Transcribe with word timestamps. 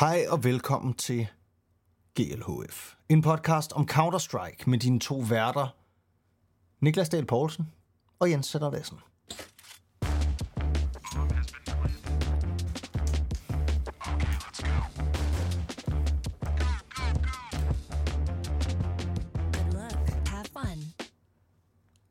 Hej 0.00 0.24
og 0.28 0.44
velkommen 0.44 0.94
til 0.94 1.26
GLHF. 2.14 2.94
En 3.08 3.22
podcast 3.22 3.72
om 3.72 3.88
Counter-Strike 3.90 4.64
med 4.66 4.78
dine 4.78 5.00
to 5.00 5.24
værter, 5.28 5.76
Niklas 6.80 7.08
Dahl 7.08 7.26
Poulsen 7.26 7.72
og 8.18 8.30
Jens 8.30 8.46
Sætter 8.46 8.70
Lassen. 8.70 8.98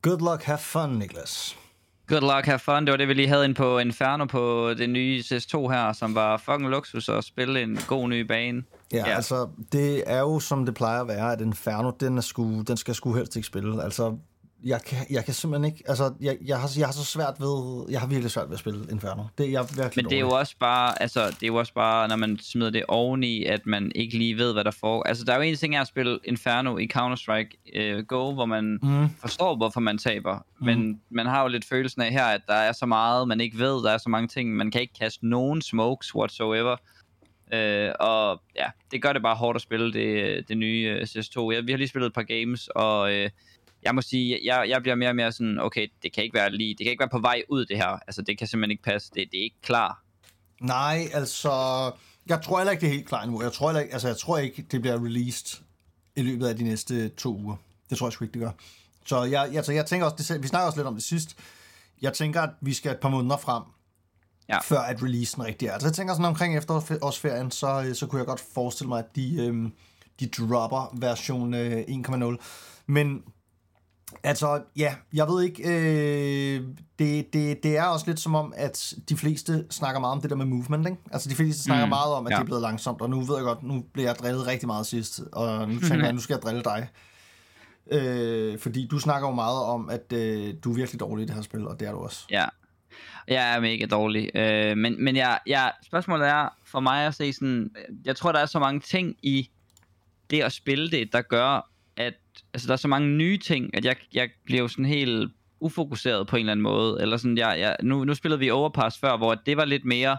Good 0.02 0.32
luck. 0.32 0.44
Have 0.44 0.58
fun. 0.58 0.90
Niklas. 0.90 1.67
Good 2.08 2.22
luck, 2.22 2.46
have 2.46 2.60
fun. 2.60 2.86
Det 2.86 2.92
var 2.92 2.98
det, 2.98 3.08
vi 3.08 3.14
lige 3.14 3.28
havde 3.28 3.46
ind 3.46 3.56
på 3.56 3.80
Inferno 3.80 4.26
på 4.26 4.74
det 4.78 4.90
nye 4.90 5.20
CS2 5.20 5.68
her, 5.68 5.94
som 5.94 6.16
var 6.16 6.38
fucking 6.38 6.70
luksus 6.70 7.10
at 7.10 7.24
spille 7.24 7.62
en 7.62 7.80
god 7.88 8.10
ny 8.10 8.22
bane. 8.22 8.64
Ja, 8.94 8.98
ja, 8.98 9.16
altså, 9.16 9.48
det 9.72 10.04
er 10.06 10.20
jo 10.20 10.40
som 10.40 10.66
det 10.66 10.76
plejer 10.76 11.02
at 11.02 11.08
være, 11.08 11.34
at 11.34 11.42
Inferno, 11.42 11.92
den, 12.00 12.18
er 12.18 12.22
sgu, 12.22 12.62
den 12.62 12.78
skal 12.78 12.96
sgu 12.96 13.14
helst 13.14 13.36
ikke 13.36 13.48
spille. 13.48 13.84
Altså, 13.84 14.18
jeg 14.64 14.82
kan, 14.84 14.98
jeg 15.10 15.26
kan 15.26 15.34
simpelthen 15.34 15.72
ikke, 15.74 15.84
altså, 15.88 16.14
jeg, 16.22 16.38
jeg, 16.46 16.60
har, 16.60 16.72
jeg 16.78 16.88
har 16.88 16.94
så 16.94 17.04
svært 17.06 17.34
ved, 17.40 17.86
jeg 17.90 18.00
har 18.00 18.08
virkelig 18.08 18.32
svært 18.32 18.48
ved 18.48 18.54
at 18.54 18.60
spille 18.60 18.86
Inferno. 18.92 19.24
Det 19.38 19.46
er 19.46 19.50
jeg 19.52 19.66
virkelig 19.76 19.92
Men 19.96 20.06
det 20.06 20.16
er 20.16 20.20
jo 20.20 20.30
også 20.30 20.56
bare, 20.60 21.02
altså, 21.02 21.26
det 21.28 21.44
er 21.44 21.48
jo 21.48 21.56
også 21.56 21.74
bare, 21.74 22.08
når 22.08 22.16
man 22.16 22.40
smider 22.40 22.70
det 22.70 22.84
oveni, 22.88 23.44
at 23.46 23.66
man 23.66 23.92
ikke 23.96 24.18
lige 24.18 24.38
ved, 24.38 24.54
hvad 24.54 24.64
der 24.64 24.72
foregår. 24.72 25.04
Altså, 25.04 25.24
der 25.24 25.34
er 25.34 25.36
jo 25.38 25.42
en 25.42 25.56
ting 25.56 25.76
af 25.76 25.82
at 25.82 25.88
spille 25.88 26.20
Inferno 26.24 26.78
i 26.78 26.90
Counter-Strike 26.98 27.80
uh, 27.82 28.00
Go, 28.08 28.34
hvor 28.34 28.46
man 28.46 28.80
Mm. 28.82 29.10
forstår, 29.22 29.56
hvorfor 29.56 29.80
man 29.80 29.98
taber. 29.98 30.46
Men 30.62 31.02
man 31.10 31.26
har 31.26 31.42
jo 31.42 31.48
lidt 31.48 31.66
følelsen 31.66 32.02
af 32.02 32.12
her, 32.12 32.26
at 32.26 32.42
der 32.48 32.54
er 32.54 32.72
så 32.72 32.86
meget, 32.86 33.28
man 33.28 33.42
ikke 33.42 33.58
ved. 33.60 33.84
Der 33.84 33.92
er 33.92 33.98
så 33.98 34.10
mange 34.10 34.28
ting. 34.28 34.56
Man 34.56 34.72
kan 34.72 34.82
ikke 34.82 34.94
kaste 35.00 35.28
nogen 35.28 35.62
smokes 35.62 36.16
whatsoever. 36.16 36.76
Uh, 37.54 37.92
og 38.00 38.42
ja, 38.56 38.66
det 38.92 39.02
gør 39.02 39.14
det 39.14 39.22
bare 39.22 39.36
hårdt 39.36 39.56
at 39.56 39.62
spille 39.62 39.94
det, 39.94 40.48
det 40.48 40.58
nye 40.58 40.96
uh, 40.96 41.02
CS2. 41.02 41.54
Jeg, 41.54 41.68
vi 41.68 41.72
har 41.72 41.78
lige 41.78 41.88
spillet 41.88 42.08
et 42.08 42.14
par 42.14 42.24
games, 42.24 42.68
og 42.68 43.02
uh, 43.02 43.30
jeg 43.88 43.96
må 43.96 44.02
sige, 44.02 44.40
jeg, 44.44 44.70
jeg 44.70 44.82
bliver 44.82 44.96
mere 44.96 45.10
og 45.10 45.16
mere 45.16 45.32
sådan, 45.32 45.60
okay, 45.60 45.88
det 46.04 46.14
kan 46.14 46.24
ikke 46.24 46.34
være 46.34 46.52
lige, 46.52 46.70
det 46.70 46.84
kan 46.86 46.92
ikke 46.92 47.00
være 47.02 47.10
på 47.10 47.20
vej 47.20 47.42
ud 47.50 47.66
det 47.66 47.78
her. 47.78 47.88
Altså, 48.08 48.22
det 48.22 48.38
kan 48.38 48.48
simpelthen 48.48 48.72
ikke 48.72 48.84
passe. 48.84 49.12
Det, 49.16 49.28
det 49.32 49.40
er 49.40 49.44
ikke 49.44 49.62
klar. 49.62 50.04
Nej, 50.62 51.08
altså, 51.14 51.52
jeg 52.28 52.42
tror 52.42 52.58
heller 52.58 52.72
ikke, 52.72 52.82
det 52.82 52.88
er 52.88 52.94
helt 52.94 53.08
klar 53.08 53.24
endnu. 53.24 53.42
Jeg 53.44 53.54
tror, 53.54 53.80
ikke, 53.80 53.94
altså, 53.94 54.08
jeg 54.08 54.18
tror 54.18 54.38
ikke, 54.38 54.66
det 54.72 54.82
bliver 54.82 55.06
released 55.06 55.62
i 56.16 56.22
løbet 56.22 56.48
af 56.48 56.56
de 56.56 56.64
næste 56.64 57.10
to 57.10 57.38
uger. 57.38 57.56
Det 57.90 57.98
tror 57.98 58.08
jeg 58.08 58.14
sgu 58.14 58.26
ikke, 58.26 58.34
det 58.34 58.42
gør. 58.42 58.52
Så 59.06 59.24
jeg, 59.24 59.52
altså, 59.56 59.72
jeg 59.72 59.86
tænker 59.86 60.06
også, 60.06 60.34
det, 60.34 60.44
vi 60.44 60.48
snakker 60.48 60.66
også 60.66 60.78
lidt 60.80 60.88
om 60.88 60.94
det 60.94 61.04
sidst. 61.04 61.38
Jeg 62.02 62.14
tænker, 62.14 62.42
at 62.42 62.50
vi 62.62 62.74
skal 62.74 62.92
et 62.92 62.98
par 63.00 63.10
måneder 63.10 63.38
frem, 63.38 63.64
Ja. 64.50 64.60
før 64.60 64.80
at 64.80 65.04
releasen 65.04 65.46
rigtig 65.46 65.68
er. 65.68 65.74
Altså, 65.74 65.88
jeg 65.88 65.94
tænker 65.96 66.14
sådan 66.14 66.26
omkring 66.26 66.58
efterårsferien, 66.58 67.52
så, 67.52 67.84
øh, 67.88 67.96
så 67.96 68.08
kunne 68.08 68.20
jeg 68.20 68.26
godt 68.28 68.40
forestille 68.54 68.88
mig, 68.90 69.00
at 69.00 69.16
de, 69.16 69.46
øhm, 69.46 69.72
de 70.20 70.28
dropper 70.28 70.96
version 71.00 71.54
øh, 71.54 71.84
1.0. 71.88 72.38
Men 72.88 73.24
Altså, 74.24 74.62
ja, 74.76 74.96
jeg 75.14 75.28
ved 75.28 75.44
ikke, 75.44 75.64
øh, 75.64 76.64
det, 77.00 77.34
det, 77.34 77.64
det 77.64 77.78
er 77.78 77.84
også 77.84 78.06
lidt 78.08 78.20
som 78.20 78.36
om, 78.36 78.54
at 78.56 78.94
de 79.10 79.18
fleste 79.18 79.66
snakker 79.70 80.00
meget 80.00 80.12
om 80.12 80.22
det 80.22 80.30
der 80.30 80.36
med 80.36 80.46
movement, 80.46 80.88
ikke? 80.88 81.02
Altså, 81.12 81.30
de 81.30 81.36
fleste 81.36 81.64
snakker 81.64 81.86
mm, 81.86 81.90
meget 81.90 82.14
om, 82.14 82.28
at 82.28 82.32
ja. 82.32 82.36
det 82.36 82.42
er 82.42 82.46
blevet 82.46 82.62
langsomt, 82.62 83.02
og 83.02 83.10
nu 83.10 83.22
ved 83.22 83.36
jeg 83.36 83.44
godt, 83.44 83.64
nu 83.64 83.84
bliver 83.94 84.10
jeg 84.10 84.16
drillet 84.16 84.48
rigtig 84.48 84.68
meget 84.68 84.86
sidst, 84.86 85.22
og 85.32 85.70
nu 85.70 85.80
tænker 85.90 86.06
jeg, 86.06 86.14
nu 86.14 86.20
skal 86.20 86.34
jeg 86.34 86.42
drille 86.42 86.64
dig. 86.64 86.88
Øh, 87.92 88.60
fordi 88.60 88.88
du 88.88 89.00
snakker 89.00 89.28
jo 89.30 89.36
meget 89.36 89.64
om, 89.64 89.90
at 89.90 90.14
øh, 90.14 90.54
du 90.64 90.72
er 90.72 90.76
virkelig 90.76 91.00
dårlig 91.00 91.24
i 91.24 91.26
det 91.26 91.36
her 91.36 91.42
spil, 91.42 91.68
og 91.68 91.80
det 91.80 91.88
er 91.88 91.92
du 91.92 91.98
også. 91.98 92.26
Ja. 92.32 92.46
Jeg 93.28 93.56
er 93.56 93.60
mega 93.60 93.86
dårlig. 93.86 94.36
Øh, 94.36 94.78
men 94.78 95.04
men 95.04 95.16
jeg, 95.16 95.40
jeg, 95.48 95.72
spørgsmålet 95.84 96.28
er 96.28 96.50
for 96.66 96.80
mig 96.80 97.06
at 97.06 97.16
se 97.16 97.34
sådan, 97.34 97.72
jeg 98.06 98.16
tror, 98.16 98.32
der 98.32 98.40
er 98.40 98.46
så 98.46 98.60
mange 98.60 98.80
ting 98.80 99.16
i 99.24 99.50
det 100.30 100.42
at 100.42 100.52
spille 100.52 100.92
det, 100.92 101.14
der 101.14 101.22
gør, 101.22 101.70
altså, 102.54 102.68
der 102.68 102.74
er 102.74 102.78
så 102.78 102.88
mange 102.88 103.08
nye 103.08 103.38
ting, 103.38 103.78
at 103.78 103.86
jeg, 103.86 103.96
jeg 104.14 104.30
bliver 104.46 104.62
jo 104.62 104.68
sådan 104.68 104.86
helt 104.86 105.32
ufokuseret 105.60 106.28
på 106.28 106.36
en 106.36 106.40
eller 106.40 106.52
anden 106.52 106.64
måde. 106.64 107.02
Eller 107.02 107.18
sådan, 107.18 107.38
jeg, 107.38 107.56
jeg, 107.60 107.76
nu, 107.84 108.04
nu 108.04 108.16
spillede 108.16 108.40
vi 108.40 108.50
Overpass 108.50 109.00
før, 109.00 109.18
hvor 109.18 109.36
det 109.36 109.58
var 109.58 109.66
lidt 109.66 109.86
mere 109.86 110.18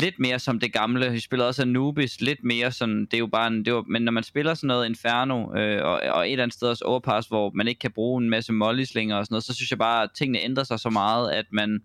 lidt 0.00 0.14
mere 0.18 0.38
som 0.38 0.60
det 0.60 0.72
gamle. 0.72 1.10
Vi 1.10 1.20
spillede 1.20 1.48
også 1.48 1.62
Anubis, 1.62 2.20
lidt 2.20 2.44
mere 2.44 2.72
sådan, 2.72 3.00
det 3.00 3.14
er 3.14 3.18
jo 3.18 3.26
bare 3.26 3.46
en, 3.46 3.64
det 3.64 3.74
var, 3.74 3.82
men 3.82 4.02
når 4.02 4.12
man 4.12 4.22
spiller 4.22 4.54
sådan 4.54 4.68
noget 4.68 4.86
Inferno, 4.86 5.54
øh, 5.56 5.84
og, 5.84 6.00
og 6.14 6.26
et 6.26 6.32
eller 6.32 6.42
andet 6.42 6.54
sted 6.54 6.68
også 6.68 6.84
Overpass, 6.84 7.28
hvor 7.28 7.50
man 7.54 7.68
ikke 7.68 7.78
kan 7.78 7.92
bruge 7.92 8.22
en 8.22 8.30
masse 8.30 8.52
mollyslinger 8.52 9.16
og 9.16 9.24
sådan 9.24 9.34
noget, 9.34 9.44
så 9.44 9.54
synes 9.54 9.70
jeg 9.70 9.78
bare, 9.78 10.02
at 10.02 10.10
tingene 10.18 10.44
ændrer 10.44 10.64
sig 10.64 10.80
så 10.80 10.90
meget, 10.90 11.32
at 11.32 11.46
man 11.52 11.80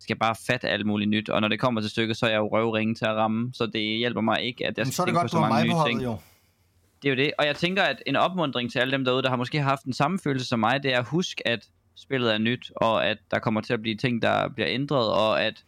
skal 0.00 0.16
bare 0.16 0.34
fatte 0.46 0.68
alt 0.68 0.86
muligt 0.86 1.10
nyt. 1.10 1.28
Og 1.28 1.40
når 1.40 1.48
det 1.48 1.60
kommer 1.60 1.80
til 1.80 1.90
stykket, 1.90 2.16
så 2.16 2.26
er 2.26 2.30
jeg 2.30 2.38
jo 2.38 2.48
røvringe 2.56 2.94
til 2.94 3.04
at 3.04 3.14
ramme, 3.14 3.50
så 3.54 3.66
det 3.66 3.98
hjælper 3.98 4.20
mig 4.20 4.42
ikke, 4.42 4.66
at 4.66 4.78
jeg 4.78 4.84
Men 4.86 4.92
skal 4.92 4.96
så 4.96 5.02
er 5.02 5.06
det 5.06 5.14
godt, 5.14 5.24
på 5.24 5.28
så 5.28 5.40
mange 5.40 5.64
nye 5.64 5.74
ting. 5.86 6.04
jo. 6.04 6.18
Det 7.02 7.08
er 7.08 7.12
jo 7.12 7.16
det, 7.16 7.32
og 7.38 7.46
jeg 7.46 7.56
tænker, 7.56 7.82
at 7.82 8.02
en 8.06 8.16
opmundring 8.16 8.72
til 8.72 8.78
alle 8.78 8.92
dem 8.92 9.04
derude, 9.04 9.22
der 9.22 9.28
har 9.28 9.36
måske 9.36 9.60
haft 9.60 9.84
den 9.84 9.92
samme 9.92 10.18
følelse 10.18 10.46
som 10.46 10.60
mig, 10.60 10.82
det 10.82 10.94
er 10.94 10.98
at 10.98 11.04
huske, 11.04 11.48
at 11.48 11.68
spillet 11.96 12.34
er 12.34 12.38
nyt, 12.38 12.72
og 12.76 13.06
at 13.06 13.18
der 13.30 13.38
kommer 13.38 13.60
til 13.60 13.72
at 13.72 13.82
blive 13.82 13.96
ting, 13.96 14.22
der 14.22 14.48
bliver 14.48 14.68
ændret, 14.70 15.12
og 15.12 15.42
at 15.42 15.64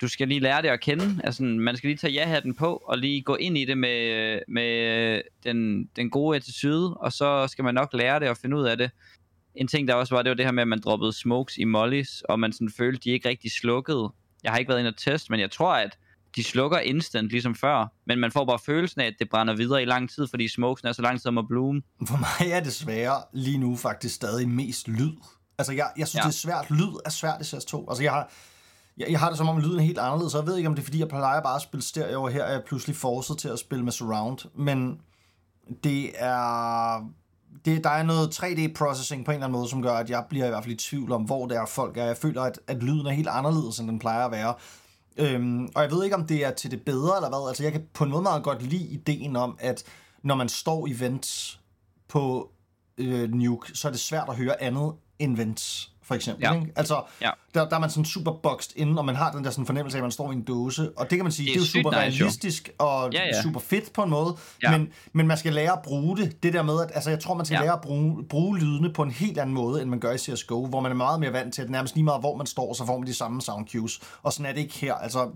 du 0.00 0.08
skal 0.08 0.28
lige 0.28 0.40
lære 0.40 0.62
det 0.62 0.68
at 0.68 0.80
kende. 0.80 1.20
Altså, 1.24 1.42
man 1.42 1.76
skal 1.76 1.88
lige 1.88 1.96
tage 1.96 2.12
ja-hatten 2.12 2.54
på, 2.54 2.82
og 2.86 2.98
lige 2.98 3.22
gå 3.22 3.34
ind 3.34 3.58
i 3.58 3.64
det 3.64 3.78
med, 3.78 4.40
med 4.48 5.22
den, 5.44 5.88
den 5.96 6.10
gode 6.10 6.36
attitude, 6.36 6.94
og 6.94 7.12
så 7.12 7.46
skal 7.48 7.64
man 7.64 7.74
nok 7.74 7.92
lære 7.92 8.20
det 8.20 8.28
og 8.28 8.36
finde 8.36 8.56
ud 8.56 8.64
af 8.64 8.78
det. 8.78 8.90
En 9.54 9.68
ting, 9.68 9.88
der 9.88 9.94
også 9.94 10.14
var, 10.14 10.22
det 10.22 10.30
var 10.30 10.34
det 10.34 10.44
her 10.44 10.52
med, 10.52 10.62
at 10.62 10.68
man 10.68 10.80
droppede 10.80 11.12
smokes 11.12 11.56
i 11.58 11.64
mollies, 11.64 12.22
og 12.28 12.40
man 12.40 12.52
sådan 12.52 12.70
følte, 12.76 13.00
de 13.04 13.10
ikke 13.10 13.28
rigtig 13.28 13.50
slukkede. 13.52 14.12
Jeg 14.42 14.52
har 14.52 14.58
ikke 14.58 14.68
været 14.68 14.78
inde 14.78 14.88
og 14.88 14.96
teste, 14.96 15.32
men 15.32 15.40
jeg 15.40 15.50
tror, 15.50 15.74
at 15.74 15.98
de 16.36 16.44
slukker 16.44 16.78
instant, 16.78 17.28
ligesom 17.28 17.54
før. 17.54 17.92
Men 18.06 18.18
man 18.18 18.32
får 18.32 18.44
bare 18.44 18.58
følelsen 18.66 19.00
af, 19.00 19.06
at 19.06 19.14
det 19.18 19.28
brænder 19.30 19.56
videre 19.56 19.82
i 19.82 19.84
lang 19.84 20.10
tid, 20.10 20.26
fordi 20.28 20.48
smokesen 20.48 20.88
er 20.88 20.92
så 20.92 21.02
lang 21.02 21.20
tid 21.20 21.26
om 21.26 21.38
at 21.38 21.44
bloom. 21.48 21.82
For 22.08 22.16
mig 22.16 22.52
er 22.52 22.60
det 22.60 22.72
svære 22.72 23.22
lige 23.32 23.58
nu 23.58 23.76
faktisk 23.76 24.14
stadig 24.14 24.48
mest 24.48 24.88
lyd. 24.88 25.12
Altså, 25.58 25.72
jeg, 25.72 25.90
jeg 25.98 26.08
synes, 26.08 26.24
ja. 26.24 26.28
Det 26.28 26.34
er 26.34 26.64
svært. 26.64 26.70
Lyd 26.70 26.92
er 27.04 27.10
svært 27.10 27.40
i 27.40 27.56
CS2. 27.56 27.84
Altså, 27.88 28.02
jeg 28.02 28.12
har, 28.12 28.30
jeg, 28.96 29.06
jeg 29.10 29.20
har 29.20 29.28
det 29.28 29.38
som 29.38 29.48
om, 29.48 29.58
lyden 29.58 29.78
er 29.78 29.82
helt 29.82 29.98
anderledes, 29.98 30.32
så 30.32 30.38
jeg 30.38 30.46
ved 30.46 30.56
ikke, 30.56 30.68
om 30.68 30.74
det 30.74 30.82
er, 30.82 30.84
fordi 30.84 30.98
jeg 30.98 31.08
plejer 31.08 31.42
bare 31.42 31.56
at 31.56 31.62
spille 31.62 31.84
stereo, 31.84 32.22
og 32.22 32.30
her 32.30 32.44
er 32.44 32.52
jeg 32.52 32.62
pludselig 32.66 32.96
forset 32.96 33.38
til 33.38 33.48
at 33.48 33.58
spille 33.58 33.84
med 33.84 33.92
surround. 33.92 34.38
Men 34.54 35.00
det 35.84 36.12
er... 36.14 37.10
Det, 37.64 37.84
der 37.84 37.90
er 37.90 38.02
noget 38.02 38.28
3D-processing 38.42 39.24
på 39.24 39.30
en 39.30 39.34
eller 39.34 39.46
anden 39.46 39.58
måde, 39.58 39.68
som 39.68 39.82
gør, 39.82 39.92
at 39.92 40.10
jeg 40.10 40.24
bliver 40.28 40.46
i 40.46 40.48
hvert 40.48 40.64
fald 40.64 40.74
i 40.74 40.76
tvivl 40.76 41.12
om, 41.12 41.22
hvor 41.22 41.46
det 41.46 41.56
er 41.56 41.66
folk 41.66 41.96
er. 41.96 42.04
Jeg 42.04 42.16
føler, 42.16 42.42
at, 42.42 42.60
at 42.66 42.82
lyden 42.82 43.06
er 43.06 43.10
helt 43.10 43.28
anderledes, 43.28 43.78
end 43.78 43.88
den 43.88 43.98
plejer 43.98 44.24
at 44.24 44.30
være. 44.30 44.54
Øhm, 45.18 45.68
og 45.74 45.82
jeg 45.82 45.90
ved 45.90 46.04
ikke, 46.04 46.16
om 46.16 46.26
det 46.26 46.44
er 46.44 46.50
til 46.50 46.70
det 46.70 46.82
bedre 46.82 47.16
eller 47.16 47.28
hvad. 47.28 47.48
Altså, 47.48 47.62
jeg 47.62 47.72
kan 47.72 47.86
på 47.94 48.04
en 48.04 48.10
måde 48.10 48.22
meget 48.22 48.42
godt 48.42 48.62
lide 48.62 48.86
ideen 48.86 49.36
om, 49.36 49.56
at 49.60 49.84
når 50.22 50.34
man 50.34 50.48
står 50.48 50.86
i 50.86 51.00
vent 51.00 51.60
på 52.08 52.50
øh, 52.98 53.30
Nuke, 53.30 53.76
så 53.76 53.88
er 53.88 53.92
det 53.92 54.00
svært 54.00 54.28
at 54.28 54.36
høre 54.36 54.62
andet 54.62 54.92
end 55.18 55.36
vents, 55.36 55.92
for 56.06 56.14
eksempel. 56.14 56.42
Ja. 56.44 56.54
Ikke? 56.54 56.72
Altså, 56.76 57.02
Ja. 57.20 57.30
der, 57.54 57.68
der 57.68 57.76
er 57.76 57.80
man 57.80 57.90
sådan 57.90 58.04
super 58.04 58.32
boxed 58.42 58.72
inde, 58.76 58.98
og 58.98 59.04
man 59.04 59.16
har 59.16 59.32
den 59.32 59.44
der 59.44 59.50
sådan 59.50 59.66
fornemmelse 59.66 59.96
af, 59.96 60.00
at 60.00 60.04
man 60.04 60.10
står 60.10 60.30
i 60.30 60.34
en 60.34 60.42
dåse. 60.42 60.90
Og 60.96 61.10
det 61.10 61.18
kan 61.18 61.24
man 61.24 61.32
sige, 61.32 61.46
det 61.46 61.50
er, 61.56 61.60
det 61.60 61.74
er 61.74 61.78
jo 61.80 61.82
super 61.84 61.90
nice, 62.04 62.18
jo. 62.18 62.24
realistisk 62.24 62.70
og 62.78 63.12
Ja, 63.12 63.24
ja. 63.26 63.42
super 63.42 63.60
fedt 63.60 63.92
på 63.92 64.02
en 64.02 64.10
måde. 64.10 64.36
Ja. 64.62 64.78
Men, 64.78 64.88
men 65.12 65.26
man 65.26 65.36
skal 65.38 65.52
lære 65.52 65.72
at 65.72 65.82
bruge 65.84 66.16
det. 66.16 66.42
Det 66.42 66.52
der 66.52 66.62
med, 66.62 66.80
at 66.82 66.90
altså, 66.94 67.10
jeg 67.10 67.20
tror, 67.20 67.34
man 67.34 67.46
skal 67.46 67.56
Ja. 67.56 67.62
lære 67.62 67.72
at 67.72 67.80
bruge, 67.80 68.24
bruge 68.28 68.58
lydene 68.58 68.92
på 68.92 69.02
en 69.02 69.10
helt 69.10 69.38
anden 69.38 69.54
måde, 69.54 69.82
end 69.82 69.90
man 69.90 70.00
gør 70.00 70.12
i 70.12 70.18
CSGO, 70.18 70.66
hvor 70.66 70.80
man 70.80 70.92
er 70.92 70.96
meget 70.96 71.20
mere 71.20 71.32
vant 71.32 71.54
til, 71.54 71.62
at 71.62 71.70
nærmest 71.70 71.94
lige 71.94 72.04
meget, 72.04 72.20
hvor 72.20 72.36
man 72.36 72.46
står, 72.46 72.72
så 72.74 72.86
får 72.86 72.98
man 72.98 73.06
de 73.06 73.14
samme 73.14 73.42
sound 73.42 73.68
cues. 73.68 74.00
Og 74.22 74.32
sådan 74.32 74.46
er 74.46 74.52
det 74.54 74.60
ikke 74.60 74.74
her. 74.78 74.94
Altså, 74.94 75.28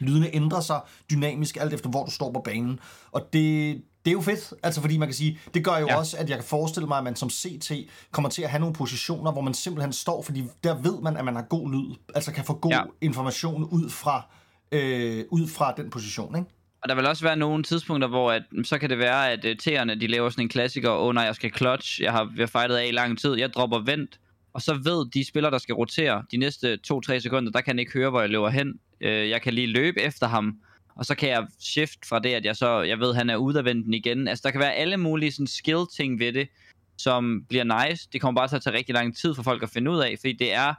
lydene 0.00 0.34
ændrer 0.34 0.60
sig 0.60 0.80
dynamisk 1.10 1.56
alt 1.56 1.74
efter, 1.74 1.90
hvor 1.90 2.04
du 2.04 2.10
står 2.10 2.32
på 2.32 2.40
banen. 2.40 2.80
Og 3.12 3.32
det, 3.32 3.82
det 4.04 4.10
er 4.10 4.12
jo 4.12 4.20
fedt, 4.20 4.54
altså 4.62 4.80
fordi 4.80 4.98
man 4.98 5.08
kan 5.08 5.14
sige, 5.14 5.38
det 5.54 5.64
gør 5.64 5.78
jo 5.78 5.86
ja. 5.86 5.96
Også, 5.96 6.16
at 6.16 6.30
jeg 6.30 6.38
kan 6.38 6.44
forestille 6.44 6.86
mig, 6.86 6.98
at 6.98 7.04
man 7.04 7.16
som 7.16 7.30
CT 7.30 7.72
kommer 8.10 8.28
til 8.28 8.42
at 8.42 8.50
have 8.50 8.60
nogle 8.60 8.74
positioner, 8.74 9.32
hvor 9.32 9.40
man 9.40 9.54
simpelthen 9.54 9.92
står, 9.92 10.22
fordi 10.22 10.44
der 10.64 10.74
ved 10.74 11.00
man, 11.02 11.16
at 11.16 11.24
man 11.24 11.34
har 11.34 11.42
god 11.42 11.70
lyd, 11.72 11.94
altså 12.14 12.32
kan 12.32 12.44
få 12.44 12.54
god 12.54 12.70
ja. 12.70 12.82
Information 13.00 13.64
ud 13.64 13.90
fra, 13.90 14.26
øh, 14.72 15.24
ud 15.30 15.48
fra 15.48 15.74
den 15.76 15.90
position, 15.90 16.36
ikke? 16.36 16.50
Og 16.82 16.88
der 16.88 16.94
vil 16.94 17.06
også 17.06 17.24
være 17.24 17.36
nogle 17.36 17.62
tidspunkter, 17.62 18.08
hvor 18.08 18.32
at, 18.32 18.42
så 18.64 18.78
kan 18.78 18.90
det 18.90 18.98
være, 18.98 19.30
at 19.32 19.44
uh, 19.44 19.50
T'erne, 19.50 20.00
de 20.00 20.06
laver 20.06 20.30
sådan 20.30 20.44
en 20.44 20.48
klassiker, 20.48 20.90
åh 20.90 21.06
oh, 21.06 21.14
nej, 21.14 21.24
jeg 21.24 21.34
skal 21.34 21.52
clutch, 21.56 22.02
jeg 22.02 22.12
har, 22.12 22.32
har 22.38 22.46
fightet 22.46 22.76
af 22.76 22.86
i 22.88 22.92
lang 22.92 23.18
tid, 23.18 23.38
jeg 23.38 23.52
dropper 23.52 23.78
vent, 23.78 24.18
og 24.58 24.62
så 24.62 24.74
ved 24.74 25.10
de 25.10 25.24
spillere, 25.24 25.52
der 25.52 25.58
skal 25.58 25.74
rotere 25.74 26.24
de 26.30 26.36
næste 26.36 26.78
2-3 26.92 27.18
sekunder, 27.18 27.52
der 27.52 27.60
kan 27.60 27.70
han 27.70 27.78
ikke 27.78 27.92
høre, 27.92 28.10
hvor 28.10 28.20
jeg 28.20 28.30
løber 28.30 28.48
hen. 28.48 28.80
Øh, 29.00 29.30
jeg 29.30 29.42
kan 29.42 29.54
lige 29.54 29.66
løbe 29.66 30.00
efter 30.00 30.26
ham, 30.26 30.58
og 30.96 31.04
så 31.06 31.14
kan 31.14 31.28
jeg 31.28 31.46
shift 31.60 32.06
fra 32.06 32.18
det, 32.18 32.34
at 32.34 32.44
jeg 32.44 32.56
så, 32.56 32.82
jeg 32.82 32.98
ved, 32.98 33.14
han 33.14 33.30
er 33.30 33.36
ude 33.36 33.58
af 33.58 33.64
venten 33.64 33.94
igen. 33.94 34.28
Altså, 34.28 34.42
der 34.42 34.50
kan 34.50 34.60
være 34.60 34.74
alle 34.74 34.96
mulige 34.96 35.32
sådan 35.32 35.46
skill-ting 35.46 36.18
ved 36.18 36.32
det, 36.32 36.48
som 36.96 37.44
bliver 37.48 37.88
nice. 37.88 38.08
Det 38.12 38.20
kommer 38.20 38.40
bare 38.40 38.48
til 38.48 38.56
at 38.56 38.62
tage 38.62 38.76
rigtig 38.76 38.94
lang 38.94 39.16
tid 39.16 39.34
for 39.34 39.42
folk 39.42 39.62
at 39.62 39.70
finde 39.70 39.90
ud 39.90 39.98
af, 39.98 40.16
fordi 40.20 40.32
det 40.32 40.52
er, 40.52 40.74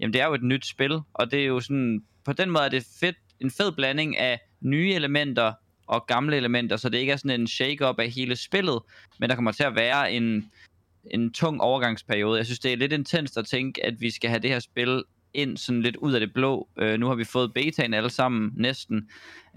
jamen 0.00 0.12
det 0.12 0.20
er 0.20 0.26
jo 0.26 0.34
et 0.34 0.42
nyt 0.42 0.66
spil, 0.66 1.00
og 1.14 1.30
det 1.30 1.40
er 1.40 1.46
jo 1.46 1.60
sådan, 1.60 2.02
på 2.24 2.32
den 2.32 2.50
måde 2.50 2.64
er 2.64 2.68
det 2.68 2.86
fedt, 3.00 3.16
en 3.40 3.50
fed 3.50 3.72
blanding 3.72 4.18
af 4.18 4.40
nye 4.60 4.92
elementer 4.92 5.52
og 5.86 6.06
gamle 6.06 6.36
elementer, 6.36 6.76
så 6.76 6.88
det 6.88 6.98
ikke 6.98 7.12
er 7.12 7.16
sådan 7.16 7.40
en 7.40 7.46
shake-up 7.46 7.98
af 7.98 8.10
hele 8.10 8.36
spillet, 8.36 8.78
men 9.18 9.30
der 9.30 9.34
kommer 9.34 9.52
til 9.52 9.62
at 9.62 9.74
være 9.74 10.12
en, 10.12 10.50
en 11.10 11.32
tung 11.32 11.60
overgangsperiode. 11.60 12.38
Jeg 12.38 12.46
synes, 12.46 12.58
det 12.58 12.72
er 12.72 12.76
lidt 12.76 12.92
intenst 12.92 13.36
at 13.36 13.46
tænke, 13.46 13.86
at 13.86 14.00
vi 14.00 14.10
skal 14.10 14.30
have 14.30 14.40
det 14.40 14.50
her 14.50 14.60
spil 14.60 15.02
ind 15.34 15.56
sådan 15.56 15.82
lidt 15.82 15.96
ud 15.96 16.12
af 16.12 16.20
det 16.20 16.32
blå. 16.34 16.68
Øh, 16.78 17.00
nu 17.00 17.06
har 17.06 17.14
vi 17.14 17.24
fået 17.24 17.54
betaen 17.54 17.94
alle 17.94 18.10
sammen 18.10 18.52
næsten, 18.56 19.08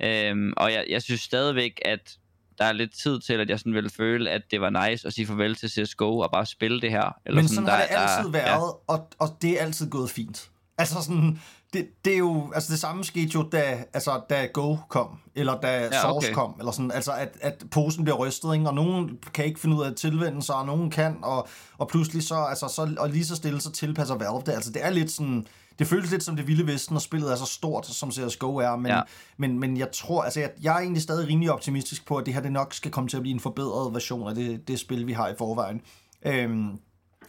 øhm, 0.03 0.53
og 0.57 0.73
jeg, 0.73 0.85
jeg 0.89 1.01
synes 1.01 1.21
stadigvæk, 1.21 1.81
at 1.85 2.17
der 2.57 2.65
er 2.65 2.73
lidt 2.73 2.93
tid 2.93 3.19
til, 3.19 3.33
at 3.33 3.49
jeg 3.49 3.59
sådan 3.59 3.73
ville 3.73 3.89
føle, 3.89 4.29
at 4.29 4.41
det 4.51 4.61
var 4.61 4.89
nice 4.89 5.07
at 5.07 5.13
sige 5.13 5.27
farvel 5.27 5.55
til 5.55 5.69
CSGO 5.69 6.19
og 6.19 6.31
bare 6.31 6.45
spille 6.45 6.81
det 6.81 6.91
her. 6.91 7.15
Eller 7.25 7.41
Men 7.41 7.47
sådan, 7.47 7.65
sådan 7.65 7.79
har 7.79 7.81
det 7.81 7.89
der, 7.89 7.99
altid 7.99 8.25
der, 8.25 8.31
været, 8.31 8.47
ja. 8.47 8.83
og, 8.87 9.09
og 9.19 9.37
det 9.41 9.59
er 9.59 9.65
altid 9.65 9.89
gået 9.89 10.09
fint. 10.09 10.49
Altså 10.77 11.03
sådan, 11.03 11.39
det, 11.73 11.87
det 12.05 12.13
er 12.13 12.17
jo, 12.17 12.51
altså 12.55 12.71
det 12.71 12.79
samme 12.79 13.03
skete 13.03 13.31
jo, 13.35 13.49
da, 13.51 13.83
altså, 13.93 14.21
da 14.29 14.45
Go 14.53 14.75
kom, 14.89 15.19
eller 15.35 15.59
da 15.59 15.83
ja, 15.83 16.01
Source 16.01 16.27
okay. 16.27 16.33
kom, 16.33 16.55
eller 16.59 16.71
sådan, 16.71 16.91
altså 16.91 17.11
at, 17.11 17.37
at 17.41 17.63
posen 17.71 18.03
bliver 18.03 18.17
rystet, 18.17 18.53
ikke? 18.53 18.67
og 18.67 18.73
nogen 18.73 19.17
kan 19.33 19.45
ikke 19.45 19.59
finde 19.59 19.75
ud 19.75 19.83
af 19.83 19.89
at 19.89 19.95
tilvende 19.95 20.41
sig, 20.43 20.55
og 20.55 20.65
nogen 20.65 20.91
kan, 20.91 21.17
og, 21.23 21.47
og 21.77 21.87
pludselig 21.87 22.23
så, 22.23 22.35
altså, 22.35 22.67
så, 22.67 22.95
og 22.99 23.09
lige 23.09 23.25
så 23.25 23.35
stille, 23.35 23.61
så 23.61 23.71
tilpasser 23.71 24.15
Valve 24.15 24.41
det. 24.45 24.51
Altså 24.51 24.71
det 24.71 24.85
er 24.85 24.89
lidt 24.89 25.11
sådan, 25.11 25.47
det 25.79 25.87
føles 25.87 26.11
lidt 26.11 26.23
som 26.23 26.35
det 26.35 26.47
vilde 26.47 26.67
vesten, 26.67 26.95
og 26.95 27.01
spillet 27.01 27.31
er 27.31 27.35
så 27.35 27.45
stort, 27.45 27.85
som 27.87 28.11
CSGO 28.11 28.55
er, 28.55 28.75
men, 28.75 28.91
ja. 28.91 29.01
men, 29.37 29.59
men 29.59 29.77
jeg 29.77 29.91
tror, 29.91 30.23
altså 30.23 30.39
jeg, 30.39 30.51
jeg 30.61 30.75
er 30.75 30.79
egentlig 30.79 31.03
stadig 31.03 31.27
rimelig 31.27 31.51
optimistisk 31.51 32.05
på, 32.05 32.17
at 32.17 32.25
det 32.25 32.33
her 32.33 32.41
det 32.41 32.51
nok 32.51 32.73
skal 32.73 32.91
komme 32.91 33.09
til 33.09 33.17
at 33.17 33.23
blive 33.23 33.33
en 33.33 33.39
forbedret 33.39 33.93
version 33.93 34.29
af 34.29 34.35
det, 34.35 34.67
det 34.67 34.79
spil, 34.79 35.07
vi 35.07 35.13
har 35.13 35.27
i 35.27 35.33
forvejen. 35.37 35.81
Øhm, 36.25 36.79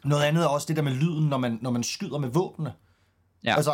noget 0.04 0.24
andet 0.24 0.44
er 0.44 0.48
også 0.48 0.66
det 0.68 0.76
der 0.76 0.82
med 0.82 0.92
lyden, 0.92 1.28
når 1.28 1.38
man, 1.38 1.58
når 1.62 1.70
man 1.70 1.82
skyder 1.82 2.18
med 2.18 2.28
våbnene. 2.28 2.72
Ja. 3.44 3.56
Altså, 3.56 3.72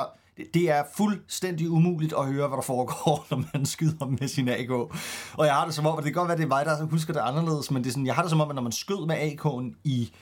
det 0.55 0.71
er 0.71 0.83
fuldstændig 0.97 1.71
umuligt 1.71 2.15
at 2.19 2.27
høre, 2.27 2.49
hvad 2.49 2.57
der 2.57 2.63
foregår, 2.63 3.27
når 3.31 3.45
man 3.55 3.67
skyder 3.67 4.07
med 4.07 4.29
sin 4.29 4.49
AK. 4.49 4.71
Og 4.71 5.47
jeg 5.47 5.55
har 5.55 5.65
det 5.65 5.75
som 5.75 5.87
om, 5.87 5.99
at 5.99 6.05
det 6.05 6.13
kan 6.13 6.21
godt 6.21 6.29
være, 6.29 6.37
det 6.37 6.45
er 6.45 6.49
mig, 6.49 6.67
der 6.67 6.85
husker 6.85 7.13
det 7.13 7.21
anderledes, 7.21 7.71
men 7.71 7.83
det 7.83 7.89
er 7.89 7.93
sådan, 7.93 8.07
jeg 8.07 8.15
har 8.15 8.23
det 8.23 8.31
som 8.31 8.41
om, 8.41 8.49
at 8.51 8.55
når 8.55 8.63
man 8.63 8.73
skød 8.73 9.07
med 9.07 9.17
AK'en 9.17 9.81
i, 9.85 10.13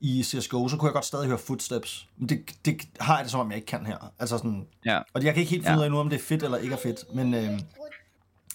i 0.00 0.22
CSGO, 0.22 0.68
så 0.68 0.76
kunne 0.76 0.86
jeg 0.86 0.94
godt 0.94 1.04
stadig 1.04 1.26
høre 1.26 1.38
footsteps. 1.38 2.06
Men 2.18 2.28
det, 2.28 2.40
det 2.64 2.82
har 3.00 3.16
jeg 3.16 3.24
det 3.24 3.30
som 3.30 3.40
om, 3.40 3.50
jeg 3.50 3.56
ikke 3.56 3.66
kan 3.66 3.86
her. 3.86 4.12
Altså 4.18 4.36
sådan, 4.38 4.66
ja. 4.84 4.98
Og 5.14 5.24
jeg 5.24 5.34
kan 5.34 5.40
ikke 5.40 5.50
helt 5.50 5.66
finde 5.66 5.78
ud 5.78 5.84
af 5.84 5.90
nu, 5.90 5.98
om 5.98 6.08
det 6.10 6.16
er 6.16 6.24
fedt 6.24 6.42
eller 6.42 6.58
ikke 6.58 6.74
er 6.74 6.78
fedt, 6.82 7.14
men... 7.14 7.34
Øh, 7.34 7.60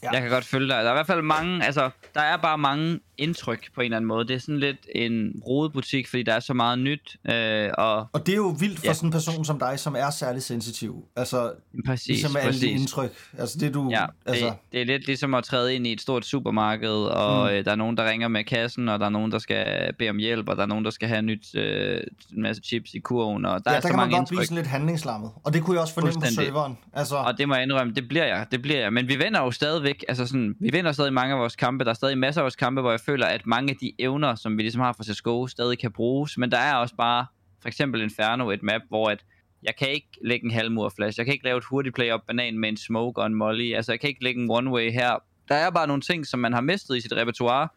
Ja. 0.03 0.11
Jeg 0.11 0.21
kan 0.21 0.29
godt 0.29 0.45
følge 0.45 0.67
dig. 0.67 0.75
Der 0.83 0.89
er 0.89 0.91
i 0.91 0.95
hvert 0.95 1.07
fald 1.07 1.21
mange, 1.21 1.65
altså, 1.65 1.89
der 2.15 2.21
er 2.21 2.37
bare 2.37 2.57
mange 2.57 2.99
indtryk 3.17 3.73
på 3.75 3.81
en 3.81 3.85
eller 3.85 3.97
anden 3.97 4.07
måde. 4.07 4.27
Det 4.27 4.35
er 4.35 4.39
sådan 4.39 4.59
lidt 4.59 4.87
en 4.95 5.41
rodebutik, 5.47 6.07
fordi 6.07 6.23
der 6.23 6.33
er 6.33 6.39
så 6.39 6.53
meget 6.53 6.79
nyt. 6.79 7.17
Øh, 7.29 7.69
og, 7.77 8.07
og 8.13 8.25
det 8.25 8.31
er 8.31 8.35
jo 8.35 8.55
vildt 8.59 8.79
for 8.79 8.85
ja. 8.85 8.93
sådan 8.93 9.07
en 9.07 9.11
person 9.11 9.45
som 9.45 9.59
dig, 9.59 9.79
som 9.79 9.95
er 9.95 10.09
særlig 10.09 10.43
sensitiv. 10.43 11.05
Altså, 11.15 11.51
præcis, 11.85 12.07
ligesom 12.07 12.37
alle 12.37 12.61
de 12.61 12.67
indtryk. 12.67 13.11
Altså, 13.37 13.57
det, 13.59 13.73
du, 13.73 13.89
ja, 13.91 14.05
altså... 14.25 14.45
det, 14.45 14.55
det 14.71 14.81
er 14.81 14.85
lidt 14.85 15.05
ligesom 15.05 15.33
at 15.33 15.43
træde 15.43 15.75
ind 15.75 15.87
i 15.87 15.91
et 15.91 16.01
stort 16.01 16.25
supermarked, 16.25 16.89
og 16.89 17.51
mm. 17.51 17.57
øh, 17.57 17.65
der 17.65 17.71
er 17.71 17.75
nogen, 17.75 17.97
der 17.97 18.09
ringer 18.09 18.27
med 18.27 18.43
kassen, 18.43 18.89
og 18.89 18.99
der 18.99 19.05
er 19.05 19.09
nogen, 19.09 19.31
der 19.31 19.39
skal 19.39 19.93
bede 19.99 20.09
om 20.09 20.17
hjælp, 20.17 20.49
og 20.49 20.55
der 20.55 20.63
er 20.63 20.67
nogen, 20.67 20.85
der 20.85 20.91
skal 20.91 21.07
have 21.07 21.21
nyt 21.21 21.55
øh, 21.55 22.01
en 22.35 22.41
masse 22.41 22.61
chips 22.65 22.93
i 22.93 22.99
kurven, 22.99 23.45
og 23.45 23.65
der 23.65 23.71
ja, 23.71 23.77
er 23.77 23.81
der 23.81 23.81
så 23.81 23.87
kan 23.87 23.97
mange 23.97 24.11
man 24.11 24.19
godt 24.19 24.29
blive 24.29 24.45
sådan 24.45 24.55
lidt 24.55 24.67
handlingslammet. 24.67 25.31
Og 25.43 25.53
det 25.53 25.63
kunne 25.63 25.73
jeg 25.73 25.81
også 25.81 25.93
fornemme 25.93 26.21
på 26.21 26.27
serveren. 26.27 26.77
Altså... 26.93 27.15
Og 27.15 27.37
det 27.37 27.47
må 27.47 27.53
jeg 27.55 27.63
indrømme, 27.63 27.93
det 27.93 28.07
bliver 28.07 28.25
jeg, 28.25 28.45
det 28.51 28.61
bliver 28.61 28.79
jeg. 28.79 28.93
Men 28.93 29.07
vi 29.07 29.19
vender 29.19 29.41
jo 29.41 29.51
stadigvæk, 29.51 30.05
altså 30.07 30.27
sådan, 30.27 30.55
vi 30.59 30.69
vinder 30.71 30.91
stadig 30.91 31.13
mange 31.13 31.33
af 31.33 31.39
vores 31.39 31.55
kampe. 31.55 31.83
Der 31.83 31.89
er 31.89 31.93
stadig 31.93 32.17
masser 32.17 32.41
af 32.41 32.43
vores 32.43 32.55
kampe, 32.55 32.81
hvor 32.81 32.91
jeg 32.91 32.99
føler, 33.05 33.25
at 33.25 33.45
mange 33.45 33.71
af 33.71 33.77
de 33.77 33.93
evner, 33.99 34.35
som 34.35 34.57
vi 34.57 34.61
ligesom 34.61 34.81
har 34.81 34.93
fra 34.93 35.03
CSGO, 35.03 35.47
stadig 35.47 35.79
kan 35.79 35.91
bruges. 35.91 36.37
Men 36.37 36.51
der 36.51 36.57
er 36.57 36.75
også 36.75 36.95
bare, 36.95 37.25
for 37.61 37.67
eksempel 37.67 38.01
Inferno, 38.01 38.49
et 38.49 38.63
map, 38.63 38.81
hvor 38.89 39.09
at 39.09 39.25
jeg 39.63 39.75
kan 39.75 39.89
ikke 39.89 40.07
lægge 40.21 40.45
en 40.45 40.51
halvmur 40.51 40.89
flash. 40.89 41.19
Jeg 41.19 41.25
kan 41.25 41.33
ikke 41.33 41.45
lave 41.45 41.57
et 41.57 41.65
hurtigt 41.65 41.95
play 41.95 42.11
op 42.11 42.21
banan 42.27 42.59
med 42.59 42.69
en 42.69 42.77
smoke 42.77 43.21
og 43.21 43.27
en 43.27 43.35
molly. 43.35 43.73
Altså, 43.73 43.91
jeg 43.91 43.99
kan 43.99 44.09
ikke 44.09 44.23
lægge 44.23 44.41
en 44.41 44.51
one-way 44.51 44.91
her. 44.91 45.23
Der 45.49 45.55
er 45.55 45.69
bare 45.69 45.87
nogle 45.87 46.01
ting, 46.01 46.27
som 46.27 46.39
man 46.39 46.53
har 46.53 46.61
mistet 46.61 46.97
i 46.97 47.01
sit 47.01 47.13
repertoire, 47.13 47.67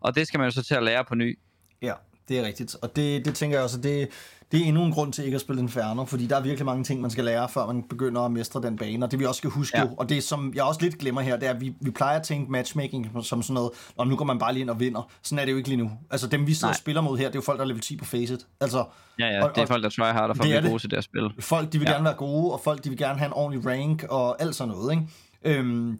og 0.00 0.14
det 0.14 0.26
skal 0.26 0.38
man 0.38 0.46
jo 0.46 0.50
så 0.50 0.62
til 0.62 0.74
at 0.74 0.82
lære 0.82 1.04
på 1.04 1.14
ny. 1.14 1.38
Ja, 1.82 1.92
det 2.28 2.38
er 2.38 2.42
rigtigt. 2.42 2.76
Og 2.82 2.96
det, 2.96 3.24
det 3.24 3.34
tænker 3.34 3.56
jeg 3.56 3.64
også, 3.64 3.78
det, 3.78 4.08
det 4.52 4.60
er 4.60 4.64
endnu 4.64 4.84
en 4.84 4.92
grund 4.92 5.12
til 5.12 5.24
ikke 5.24 5.34
at 5.34 5.40
spille 5.40 5.62
Inferno, 5.62 6.04
fordi 6.04 6.26
der 6.26 6.36
er 6.36 6.40
virkelig 6.40 6.66
mange 6.66 6.84
ting, 6.84 7.00
man 7.00 7.10
skal 7.10 7.24
lære, 7.24 7.48
før 7.48 7.66
man 7.66 7.82
begynder 7.82 8.20
at 8.20 8.30
mestre 8.30 8.62
den 8.62 8.76
bane, 8.76 9.06
og 9.06 9.10
det 9.10 9.18
vi 9.18 9.24
også 9.24 9.38
skal 9.38 9.50
huske 9.50 9.78
ja. 9.78 9.84
jo, 9.84 9.94
og 9.96 10.08
det 10.08 10.22
som 10.22 10.52
jeg 10.54 10.64
også 10.64 10.80
lidt 10.82 10.98
glemmer 10.98 11.20
her, 11.20 11.36
det 11.36 11.48
er, 11.48 11.54
at 11.54 11.60
vi, 11.60 11.74
vi 11.80 11.90
plejer 11.90 12.18
at 12.18 12.22
tænke 12.22 12.52
matchmaking 12.52 13.10
som 13.22 13.42
sådan 13.42 13.54
noget, 13.54 13.70
om 13.96 14.08
nu 14.08 14.16
går 14.16 14.24
man 14.24 14.38
bare 14.38 14.52
lige 14.52 14.60
ind 14.60 14.70
og 14.70 14.80
vinder. 14.80 15.10
Sådan 15.22 15.38
er 15.38 15.44
det 15.44 15.52
jo 15.52 15.56
ikke 15.56 15.68
lige 15.68 15.82
nu. 15.82 15.90
Altså 16.10 16.26
dem, 16.26 16.46
vi 16.46 16.54
sidder 16.54 16.66
Nej. 16.66 16.72
og 16.72 16.76
spiller 16.76 17.00
mod 17.00 17.18
her, 17.18 17.26
det 17.26 17.34
er 17.34 17.38
jo 17.38 17.42
folk, 17.42 17.58
der 17.58 17.64
er 17.64 17.68
level 17.68 17.82
10 17.82 17.96
på 17.96 18.04
Facet. 18.04 18.46
Altså, 18.60 18.84
ja, 19.18 19.26
ja, 19.26 19.44
og, 19.44 19.54
det 19.54 19.62
er 19.62 19.66
folk, 19.66 19.82
der 19.82 19.88
try 19.88 20.12
harder 20.12 20.34
for 20.34 20.42
at 20.42 20.48
blive 20.48 20.70
gode 20.70 20.82
til 20.82 20.90
det 20.90 20.96
at 20.96 21.04
spille. 21.04 21.30
Folk, 21.40 21.72
de 21.72 21.78
vil 21.78 21.86
ja. 21.86 21.92
gerne 21.92 22.04
være 22.04 22.14
gode, 22.14 22.52
og 22.52 22.60
folk, 22.60 22.84
de 22.84 22.88
vil 22.88 22.98
gerne 22.98 23.18
have 23.18 23.26
en 23.26 23.32
ordentlig 23.32 23.66
rank, 23.66 24.04
og 24.10 24.42
alt 24.42 24.54
sådan 24.54 24.74
noget, 24.74 24.92
ikke? 24.92 25.58
Øhm, 25.58 25.98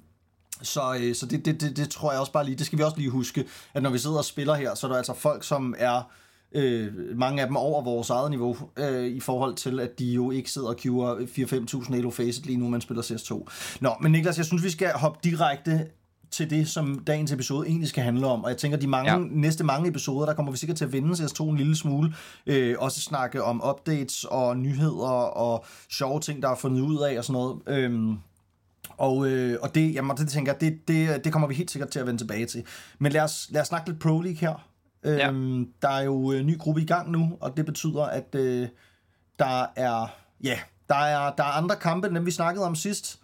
så, 0.62 0.96
øh, 1.00 1.14
så 1.14 1.26
det, 1.26 1.44
det, 1.44 1.60
det, 1.60 1.76
det 1.76 1.90
tror 1.90 2.12
jeg 2.12 2.20
også 2.20 2.32
bare 2.32 2.44
lige, 2.44 2.56
det 2.56 2.66
skal 2.66 2.78
vi 2.78 2.82
også 2.82 2.96
lige 2.96 3.10
huske, 3.10 3.44
at 3.74 3.82
når 3.82 3.90
vi 3.90 3.98
sidder 3.98 4.16
og 4.18 4.24
spiller 4.24 4.54
her, 4.54 4.74
så 4.74 4.86
er 4.86 4.90
der 4.90 4.98
altså 4.98 5.14
folk, 5.14 5.44
som 5.44 5.74
er 5.78 6.02
øh, 6.52 6.92
mange 7.18 7.42
af 7.42 7.46
dem 7.46 7.56
over 7.56 7.82
vores 7.82 8.10
eget 8.10 8.30
niveau, 8.30 8.56
øh, 8.76 9.06
i 9.06 9.20
forhold 9.20 9.54
til, 9.54 9.80
at 9.80 9.98
de 9.98 10.12
jo 10.12 10.30
ikke 10.30 10.50
sidder 10.50 10.68
og 10.68 10.76
kiver 10.76 11.14
4-5.000 11.88 11.94
Elo 11.94 12.10
Facet 12.10 12.46
lige 12.46 12.56
nu, 12.56 12.68
man 12.68 12.80
spiller 12.80 13.02
CS2. 13.02 13.46
Nå, 13.80 13.90
men 14.00 14.12
Niklas, 14.12 14.38
jeg 14.38 14.46
synes, 14.46 14.64
vi 14.64 14.70
skal 14.70 14.92
hoppe 14.92 15.18
direkte 15.24 15.86
til 16.30 16.50
det, 16.50 16.68
som 16.68 16.98
dagens 16.98 17.32
episode 17.32 17.66
egentlig 17.66 17.88
skal 17.88 18.04
handle 18.04 18.26
om. 18.26 18.44
Og 18.44 18.50
jeg 18.50 18.56
tænker, 18.56 18.78
de 18.78 18.86
mange, 18.86 19.12
ja. 19.12 19.18
næste 19.30 19.64
mange 19.64 19.88
episoder, 19.88 20.26
der 20.26 20.34
kommer 20.34 20.52
vi 20.52 20.58
sikkert 20.58 20.76
til 20.76 20.84
at 20.84 20.92
vende 20.92 21.12
CS2 21.12 21.42
en 21.42 21.56
lille 21.56 21.76
smule. 21.76 22.14
Øh, 22.46 22.76
også 22.78 23.00
snakke 23.00 23.42
om 23.42 23.62
updates 23.68 24.24
og 24.24 24.56
nyheder 24.56 25.08
og 25.36 25.64
sjove 25.90 26.20
ting, 26.20 26.42
der 26.42 26.48
er 26.48 26.54
fundet 26.54 26.80
ud 26.80 26.98
af 26.98 27.18
og 27.18 27.24
sådan 27.24 27.40
noget. 27.40 27.58
Øhm, 27.66 28.16
og, 28.98 29.28
øh, 29.28 29.58
og 29.62 29.74
det, 29.74 29.94
jamen, 29.94 30.16
det 30.16 30.28
tænker 30.28 30.52
jeg, 30.52 30.60
det, 30.60 30.88
det, 30.88 31.24
det 31.24 31.32
kommer 31.32 31.48
vi 31.48 31.54
helt 31.54 31.70
sikkert 31.70 31.88
til 31.88 31.98
at 31.98 32.06
vende 32.06 32.20
tilbage 32.20 32.46
til. 32.46 32.64
Men 32.98 33.12
lad 33.12 33.22
os, 33.22 33.48
lad 33.50 33.60
os 33.60 33.68
snakke 33.68 33.88
lidt 33.90 34.00
Pro 34.00 34.20
League 34.20 34.38
her. 34.40 34.70
Ja. 35.04 35.28
Øhm, 35.28 35.68
der 35.82 35.88
er 35.88 36.02
jo 36.02 36.32
en 36.32 36.46
ny 36.46 36.58
gruppe 36.58 36.82
i 36.82 36.86
gang 36.86 37.10
nu, 37.10 37.38
og 37.40 37.56
det 37.56 37.66
betyder, 37.66 38.02
at 38.02 38.34
øh, 38.34 38.68
der 39.38 39.66
er, 39.76 40.06
ja, 40.44 40.58
der 40.88 40.94
er, 40.94 41.34
der 41.34 41.44
er 41.44 41.52
andre 41.52 41.76
kampe, 41.76 42.06
end 42.06 42.16
dem 42.16 42.26
vi 42.26 42.30
snakkede 42.30 42.66
om 42.66 42.74
sidst. 42.74 43.20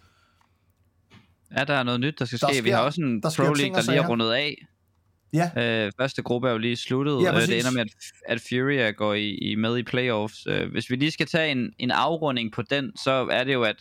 Ja, 1.57 1.63
der 1.63 1.73
er 1.73 1.83
noget 1.83 1.99
nyt, 1.99 2.19
der 2.19 2.25
skal 2.25 2.39
der 2.39 2.47
ske. 2.47 2.55
Sker, 2.55 2.63
vi 2.63 2.69
har 2.69 2.81
også 2.81 3.01
en 3.01 3.21
der 3.21 3.33
Pro 3.37 3.53
League, 3.53 3.75
der 3.75 3.91
lige 3.91 4.03
er 4.03 4.07
rundet 4.07 4.31
af. 4.31 4.65
Ja. 5.33 5.51
Øh, 5.85 5.91
første 5.97 6.21
gruppe 6.21 6.47
er 6.47 6.51
jo 6.51 6.57
lige 6.57 6.75
sluttet. 6.75 7.23
Ja, 7.23 7.35
øh, 7.35 7.41
det 7.41 7.59
ender 7.59 7.71
med, 7.71 7.81
at, 7.81 7.87
at 8.27 8.41
Furia 8.49 8.91
går 8.91 9.13
i, 9.13 9.29
i 9.29 9.55
med 9.55 9.77
i 9.77 9.83
playoffs. 9.83 10.47
Øh, 10.47 10.71
hvis 10.71 10.89
vi 10.89 10.95
lige 10.95 11.11
skal 11.11 11.27
tage 11.27 11.51
en, 11.51 11.73
en 11.79 11.91
afrunding 11.91 12.51
på 12.51 12.61
den, 12.61 12.97
så 12.97 13.27
er 13.31 13.43
det 13.43 13.53
jo, 13.53 13.63
at 13.63 13.75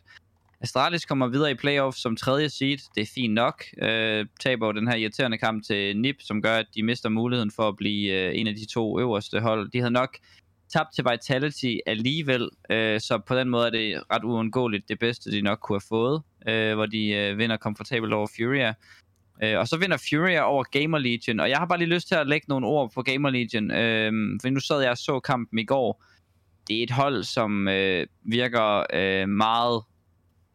Astralis 0.62 1.04
kommer 1.04 1.26
videre 1.26 1.50
i 1.50 1.54
playoff 1.54 1.96
som 1.96 2.16
tredje 2.16 2.48
seed. 2.48 2.78
Det 2.94 3.00
er 3.00 3.10
fint 3.14 3.34
nok. 3.34 3.64
Øh, 3.82 4.26
taber 4.40 4.66
jo 4.66 4.72
den 4.72 4.88
her 4.88 4.96
irriterende 4.96 5.38
kamp 5.38 5.64
til 5.64 5.96
NIP, 5.96 6.16
som 6.20 6.42
gør, 6.42 6.56
at 6.56 6.66
de 6.74 6.82
mister 6.82 7.08
muligheden 7.08 7.50
for 7.50 7.68
at 7.68 7.76
blive 7.76 8.12
øh, 8.12 8.38
en 8.38 8.46
af 8.46 8.54
de 8.54 8.66
to 8.66 9.00
øverste 9.00 9.40
hold. 9.40 9.70
De 9.70 9.78
havde 9.78 9.90
nok 9.90 10.16
tabt 10.72 10.94
til 10.94 11.04
Vitality 11.10 11.76
alligevel, 11.86 12.50
øh, 12.70 13.00
så 13.00 13.18
på 13.26 13.36
den 13.36 13.48
måde 13.48 13.66
er 13.66 13.70
det 13.70 14.02
ret 14.12 14.24
uundgåeligt 14.24 14.88
det 14.88 14.98
bedste, 14.98 15.30
de 15.30 15.42
nok 15.42 15.58
kunne 15.58 15.76
have 15.76 15.88
fået, 15.88 16.22
øh, 16.48 16.74
hvor 16.74 16.86
de 16.86 17.08
øh, 17.08 17.38
vinder 17.38 17.56
komfortabelt 17.56 18.12
over 18.12 18.26
Furia. 18.36 18.74
Øh, 19.42 19.58
og 19.58 19.68
så 19.68 19.76
vinder 19.76 19.96
Furia 20.10 20.42
over 20.42 20.64
Gamer 20.64 20.98
Legion, 20.98 21.40
og 21.40 21.50
jeg 21.50 21.58
har 21.58 21.66
bare 21.66 21.78
lige 21.78 21.94
lyst 21.94 22.08
til 22.08 22.14
at 22.14 22.26
lægge 22.26 22.46
nogle 22.48 22.66
ord 22.66 22.92
på 22.94 23.02
Gamer 23.02 23.30
Legion, 23.30 23.70
øh, 23.70 24.12
for 24.42 24.50
nu 24.50 24.60
sad 24.60 24.80
jeg 24.80 24.90
og 24.90 24.98
så 24.98 25.20
kampen 25.20 25.58
i 25.58 25.64
går. 25.64 26.04
Det 26.68 26.78
er 26.78 26.82
et 26.82 26.90
hold, 26.90 27.24
som 27.24 27.68
øh, 27.68 28.06
virker 28.24 28.84
øh, 28.94 29.28
meget 29.28 29.82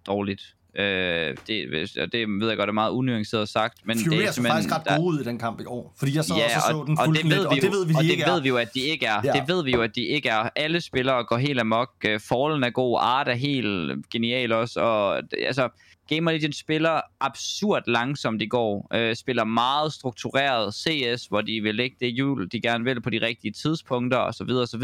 dårligt. 0.07 0.41
Øh, 0.75 1.35
det, 1.47 1.89
det 2.11 2.27
ved 2.39 2.47
jeg 2.47 2.57
godt 2.57 2.69
er 2.69 2.73
meget 2.73 2.91
unuanceret 2.91 3.49
sagt, 3.49 3.77
men 3.85 3.97
Fury 3.97 4.15
det 4.15 4.23
er 4.23 4.31
faktisk 4.47 4.75
ret 4.75 4.81
der... 4.85 4.97
gode 4.97 5.21
i 5.21 5.23
den 5.23 5.39
kamp 5.39 5.61
i 5.61 5.65
år, 5.65 5.95
fordi 5.99 6.15
jeg 6.15 6.23
så 6.23 6.35
ja, 6.37 6.43
også 6.43 6.67
så 6.67 6.83
den 6.87 6.97
og, 6.99 7.07
og 7.07 7.15
det 7.15 7.25
ved 7.25 7.39
vi 7.39 7.45
og 7.45 7.55
det 7.55 7.71
ved 7.71 7.85
vi, 7.85 7.93
og 7.93 8.01
de 8.01 8.07
det 8.07 8.11
ikke 8.11 8.31
ved 8.31 8.41
vi 8.41 8.49
jo, 8.49 8.57
at 8.57 8.73
de 8.73 8.79
ikke 8.79 9.05
er. 9.05 9.21
Ja. 9.23 9.31
Det 9.31 9.43
ved 9.47 9.63
vi 9.63 9.71
jo, 9.71 9.81
at 9.81 9.95
de 9.95 10.05
ikke 10.05 10.29
er. 10.29 10.49
Alle 10.55 10.81
spillere 10.81 11.23
går 11.23 11.37
helt 11.37 11.59
amok. 11.59 11.89
Øh, 12.05 12.19
Fallen 12.19 12.63
er 12.63 12.69
god, 12.69 12.99
Art 13.01 13.27
er 13.27 13.33
helt 13.33 14.09
genial 14.11 14.51
også, 14.51 14.79
og 14.79 15.23
altså, 15.45 15.69
Gamer 16.09 16.31
Legends 16.31 16.59
spiller 16.59 17.01
absurd 17.19 17.83
langsomt 17.87 18.41
i 18.41 18.45
går. 18.45 18.87
Øh, 18.93 19.15
spiller 19.15 19.43
meget 19.43 19.93
struktureret 19.93 20.73
CS, 20.73 21.25
hvor 21.25 21.41
de 21.41 21.61
vil 21.61 21.75
lægge 21.75 21.95
det 21.99 22.13
hjul, 22.13 22.47
de 22.51 22.61
gerne 22.61 22.83
vil 22.83 23.01
på 23.01 23.09
de 23.09 23.21
rigtige 23.21 23.51
tidspunkter, 23.51 24.17
osv. 24.17 24.49
osv. 24.49 24.83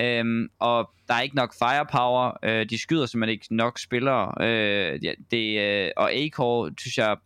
Øhm, 0.00 0.48
og 0.58 0.90
der 1.08 1.14
er 1.14 1.20
ikke 1.20 1.36
nok 1.36 1.54
firepower. 1.58 2.32
Øh, 2.42 2.70
de 2.70 2.78
skyder 2.78 3.06
simpelthen 3.06 3.32
ikke 3.32 3.56
nok 3.56 3.78
spillere. 3.78 4.32
Øh, 4.40 5.00
det, 5.30 5.60
øh, 5.60 5.90
og 5.96 6.12
Acor, 6.12 6.70
synes 6.78 6.98
jeg, 6.98 7.16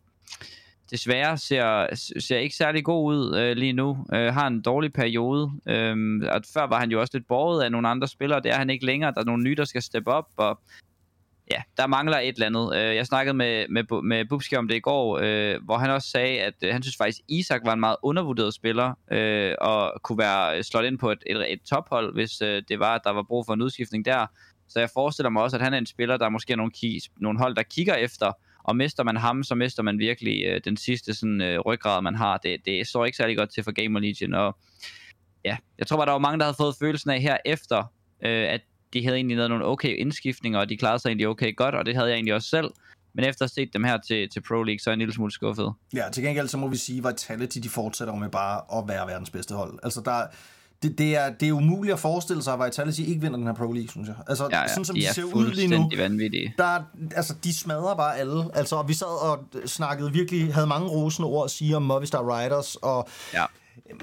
desværre 0.90 1.38
ser, 1.38 1.86
ser 2.20 2.38
ikke 2.38 2.56
særlig 2.56 2.84
god 2.84 3.14
ud 3.14 3.36
øh, 3.38 3.56
lige 3.56 3.72
nu. 3.72 4.06
Øh, 4.14 4.34
har 4.34 4.46
en 4.46 4.62
dårlig 4.62 4.92
periode. 4.92 5.50
Øh, 5.66 6.22
og 6.32 6.42
før 6.54 6.66
var 6.66 6.80
han 6.80 6.90
jo 6.90 7.00
også 7.00 7.10
lidt 7.14 7.28
borget 7.28 7.62
af 7.62 7.72
nogle 7.72 7.88
andre 7.88 8.08
spillere. 8.08 8.40
Det 8.40 8.50
er 8.50 8.56
han 8.56 8.70
ikke 8.70 8.86
længere. 8.86 9.12
Der 9.14 9.20
er 9.20 9.24
nogle 9.24 9.44
nye, 9.44 9.54
der 9.54 9.64
skal 9.64 9.82
steppe 9.82 10.10
op. 10.10 10.26
Og 10.36 10.60
ja, 11.50 11.62
der 11.76 11.86
mangler 11.86 12.18
et 12.18 12.34
eller 12.34 12.46
andet. 12.46 12.76
Øh, 12.76 12.96
jeg 12.96 13.06
snakkede 13.06 13.34
med, 13.34 13.66
med, 13.68 14.02
med 14.02 14.24
Bubski 14.24 14.56
om 14.56 14.68
det 14.68 14.74
i 14.74 14.80
går, 14.80 15.18
øh, 15.22 15.64
hvor 15.64 15.78
han 15.78 15.90
også 15.90 16.08
sagde, 16.08 16.40
at 16.40 16.54
øh, 16.62 16.72
han 16.72 16.82
synes 16.82 16.96
faktisk, 16.96 17.20
Isak 17.28 17.60
var 17.64 17.72
en 17.72 17.80
meget 17.80 17.96
undervurderet 18.02 18.54
spiller, 18.54 18.94
øh, 19.12 19.54
og 19.60 19.92
kunne 20.02 20.18
være 20.18 20.58
øh, 20.58 20.64
slået 20.64 20.86
ind 20.86 20.98
på 20.98 21.10
et, 21.10 21.18
et, 21.26 21.52
et 21.52 21.62
tophold, 21.62 22.14
hvis 22.14 22.42
øh, 22.42 22.62
det 22.68 22.78
var, 22.78 22.94
at 22.94 23.00
der 23.04 23.10
var 23.10 23.22
brug 23.22 23.46
for 23.46 23.54
en 23.54 23.62
udskiftning 23.62 24.04
der. 24.04 24.26
Så 24.68 24.80
jeg 24.80 24.90
forestiller 24.94 25.30
mig 25.30 25.42
også, 25.42 25.56
at 25.56 25.62
han 25.62 25.74
er 25.74 25.78
en 25.78 25.86
spiller, 25.86 26.16
der 26.16 26.28
måske 26.28 26.52
er 26.52 26.56
nogle, 26.56 26.72
nogle 27.20 27.38
hold, 27.38 27.56
der 27.56 27.62
kigger 27.62 27.94
efter, 27.94 28.32
og 28.64 28.76
mister 28.76 29.04
man 29.04 29.16
ham, 29.16 29.42
så 29.42 29.54
mister 29.54 29.82
man 29.82 29.98
virkelig 29.98 30.44
øh, 30.46 30.60
den 30.64 30.76
sidste 30.76 31.14
sådan, 31.14 31.40
øh, 31.40 31.60
ryggrad, 31.60 32.02
man 32.02 32.14
har. 32.14 32.36
Det, 32.36 32.64
det 32.64 32.86
står 32.86 33.04
ikke 33.04 33.16
særlig 33.16 33.36
godt 33.36 33.50
til 33.50 33.64
for 33.64 33.72
Gamer 33.72 34.00
Legion, 34.00 34.34
og 34.34 34.56
ja, 35.44 35.56
jeg 35.78 35.86
tror 35.86 35.96
bare, 35.96 36.06
der 36.06 36.12
var 36.12 36.18
mange, 36.18 36.38
der 36.38 36.44
havde 36.44 36.56
fået 36.60 36.74
følelsen 36.80 37.10
af 37.10 37.20
her 37.20 37.36
efter, 37.44 37.78
øh, 38.24 38.48
at 38.48 38.60
de 38.92 39.04
havde 39.04 39.16
egentlig 39.16 39.36
lavet 39.36 39.50
nogle 39.50 39.64
okay 39.64 39.96
indskiftninger, 39.98 40.58
og 40.58 40.68
de 40.68 40.76
klarede 40.76 40.98
sig 40.98 41.08
egentlig 41.08 41.28
okay 41.28 41.56
godt, 41.56 41.74
og 41.74 41.86
det 41.86 41.94
havde 41.94 42.08
jeg 42.08 42.14
egentlig 42.14 42.34
også 42.34 42.48
selv. 42.48 42.70
Men 43.14 43.24
efter 43.24 43.44
at 43.44 43.50
have 43.56 43.64
set 43.66 43.72
dem 43.74 43.84
her 43.84 43.98
til, 44.08 44.28
til 44.30 44.40
Pro 44.48 44.62
League, 44.62 44.78
så 44.78 44.90
er 44.90 44.92
jeg 44.92 44.94
en 44.94 44.98
lille 44.98 45.14
smule 45.14 45.32
skuffet. 45.32 45.72
Ja, 45.94 46.04
til 46.12 46.22
gengæld 46.22 46.48
så 46.48 46.56
må 46.56 46.68
vi 46.68 46.76
sige, 46.76 46.98
at 46.98 47.12
Vitality 47.12 47.58
de 47.58 47.68
fortsætter 47.68 48.14
med 48.14 48.28
bare 48.28 48.78
at 48.78 48.88
være 48.88 49.06
verdens 49.06 49.30
bedste 49.30 49.54
hold. 49.54 49.78
Altså 49.82 50.00
der, 50.04 50.22
det, 50.82 50.98
det, 50.98 51.16
er, 51.16 51.30
det 51.32 51.48
er 51.48 51.52
umuligt 51.52 51.92
at 51.92 51.98
forestille 51.98 52.42
sig, 52.42 52.54
at 52.54 52.60
Vitality 52.66 53.00
ikke 53.00 53.20
vinder 53.20 53.36
den 53.36 53.46
her 53.46 53.54
Pro 53.54 53.72
League, 53.72 53.88
synes 53.90 54.08
jeg. 54.08 54.16
Altså, 54.28 54.48
Ja, 54.52 54.60
ja, 54.60 54.68
sådan 54.68 54.84
som 54.84 54.96
de 54.96 55.00
de 55.02 55.06
er 55.06 55.12
ser 55.12 55.22
ud 55.22 55.50
lige 55.52 55.68
nu, 55.68 55.90
vanvittige. 55.96 56.54
der, 56.58 56.64
er- 56.64 56.82
altså, 57.16 57.34
de 57.44 57.54
smadrer 57.58 57.94
bare 57.96 58.18
alle. 58.18 58.44
Altså, 58.54 58.76
og 58.76 58.88
vi 58.88 58.94
sad 58.94 59.22
og 59.30 59.44
snakkede 59.66 60.12
virkelig, 60.12 60.54
havde 60.54 60.66
mange 60.66 60.88
rosende 60.88 61.28
ord 61.28 61.44
at 61.44 61.50
sige 61.50 61.76
om 61.76 61.82
Movistar 61.82 62.38
Riders, 62.38 62.76
og 62.76 63.08
Ja. 63.34 63.44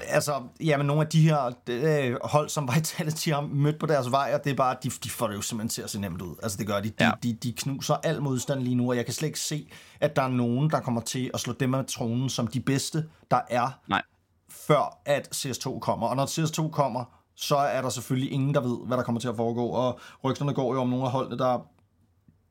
Altså, 0.08 0.42
jamen, 0.60 0.86
nogle 0.86 1.02
af 1.02 1.08
de 1.08 1.20
her 1.22 1.50
øh, 1.68 2.16
hold, 2.24 2.48
som 2.48 2.70
Vitality 2.74 3.28
har 3.28 3.40
mødt 3.40 3.78
på 3.80 3.86
deres 3.86 4.10
vej, 4.10 4.30
og 4.34 4.44
det 4.44 4.50
er 4.50 4.54
bare, 4.56 4.76
de, 4.82 4.90
de 5.04 5.10
får 5.10 5.26
det 5.26 5.34
jo 5.34 5.40
simpelthen 5.40 5.68
til 5.68 5.82
at 5.82 5.90
se 5.90 6.00
nemt 6.00 6.22
ud. 6.22 6.34
Altså, 6.42 6.58
det 6.58 6.66
gør 6.66 6.80
de. 6.80 6.88
De, 6.90 7.04
Ja. 7.04 7.10
de, 7.22 7.32
de 7.32 7.52
knuser 7.52 7.94
al 7.94 8.22
modstand 8.22 8.60
lige 8.60 8.74
nu, 8.74 8.88
og 8.90 8.96
jeg 8.96 9.04
kan 9.04 9.14
slet 9.14 9.28
ikke 9.28 9.40
se, 9.40 9.68
at 10.00 10.16
der 10.16 10.22
er 10.22 10.28
nogen, 10.28 10.70
der 10.70 10.80
kommer 10.80 11.00
til 11.00 11.30
at 11.34 11.40
slå 11.40 11.52
dem 11.52 11.74
af 11.74 11.84
tronen 11.86 12.28
som 12.28 12.46
de 12.46 12.60
bedste, 12.60 13.04
der 13.30 13.40
er, 13.50 13.68
Nej. 13.88 14.02
før 14.50 14.98
at 15.04 15.28
CS2 15.36 15.78
kommer. 15.78 16.06
Og 16.06 16.16
når 16.16 16.26
CS2 16.26 16.70
kommer, 16.70 17.04
så 17.36 17.56
er 17.56 17.82
der 17.82 17.88
selvfølgelig 17.88 18.32
ingen, 18.32 18.54
der 18.54 18.60
ved, 18.60 18.78
hvad 18.86 18.96
der 18.96 19.02
kommer 19.02 19.20
til 19.20 19.28
at 19.28 19.36
foregå, 19.36 19.66
og 19.66 19.98
rygterne 20.24 20.54
går 20.54 20.74
jo 20.74 20.80
om 20.80 20.88
nogle 20.88 21.04
af 21.04 21.10
holdene, 21.10 21.38
der 21.38 21.66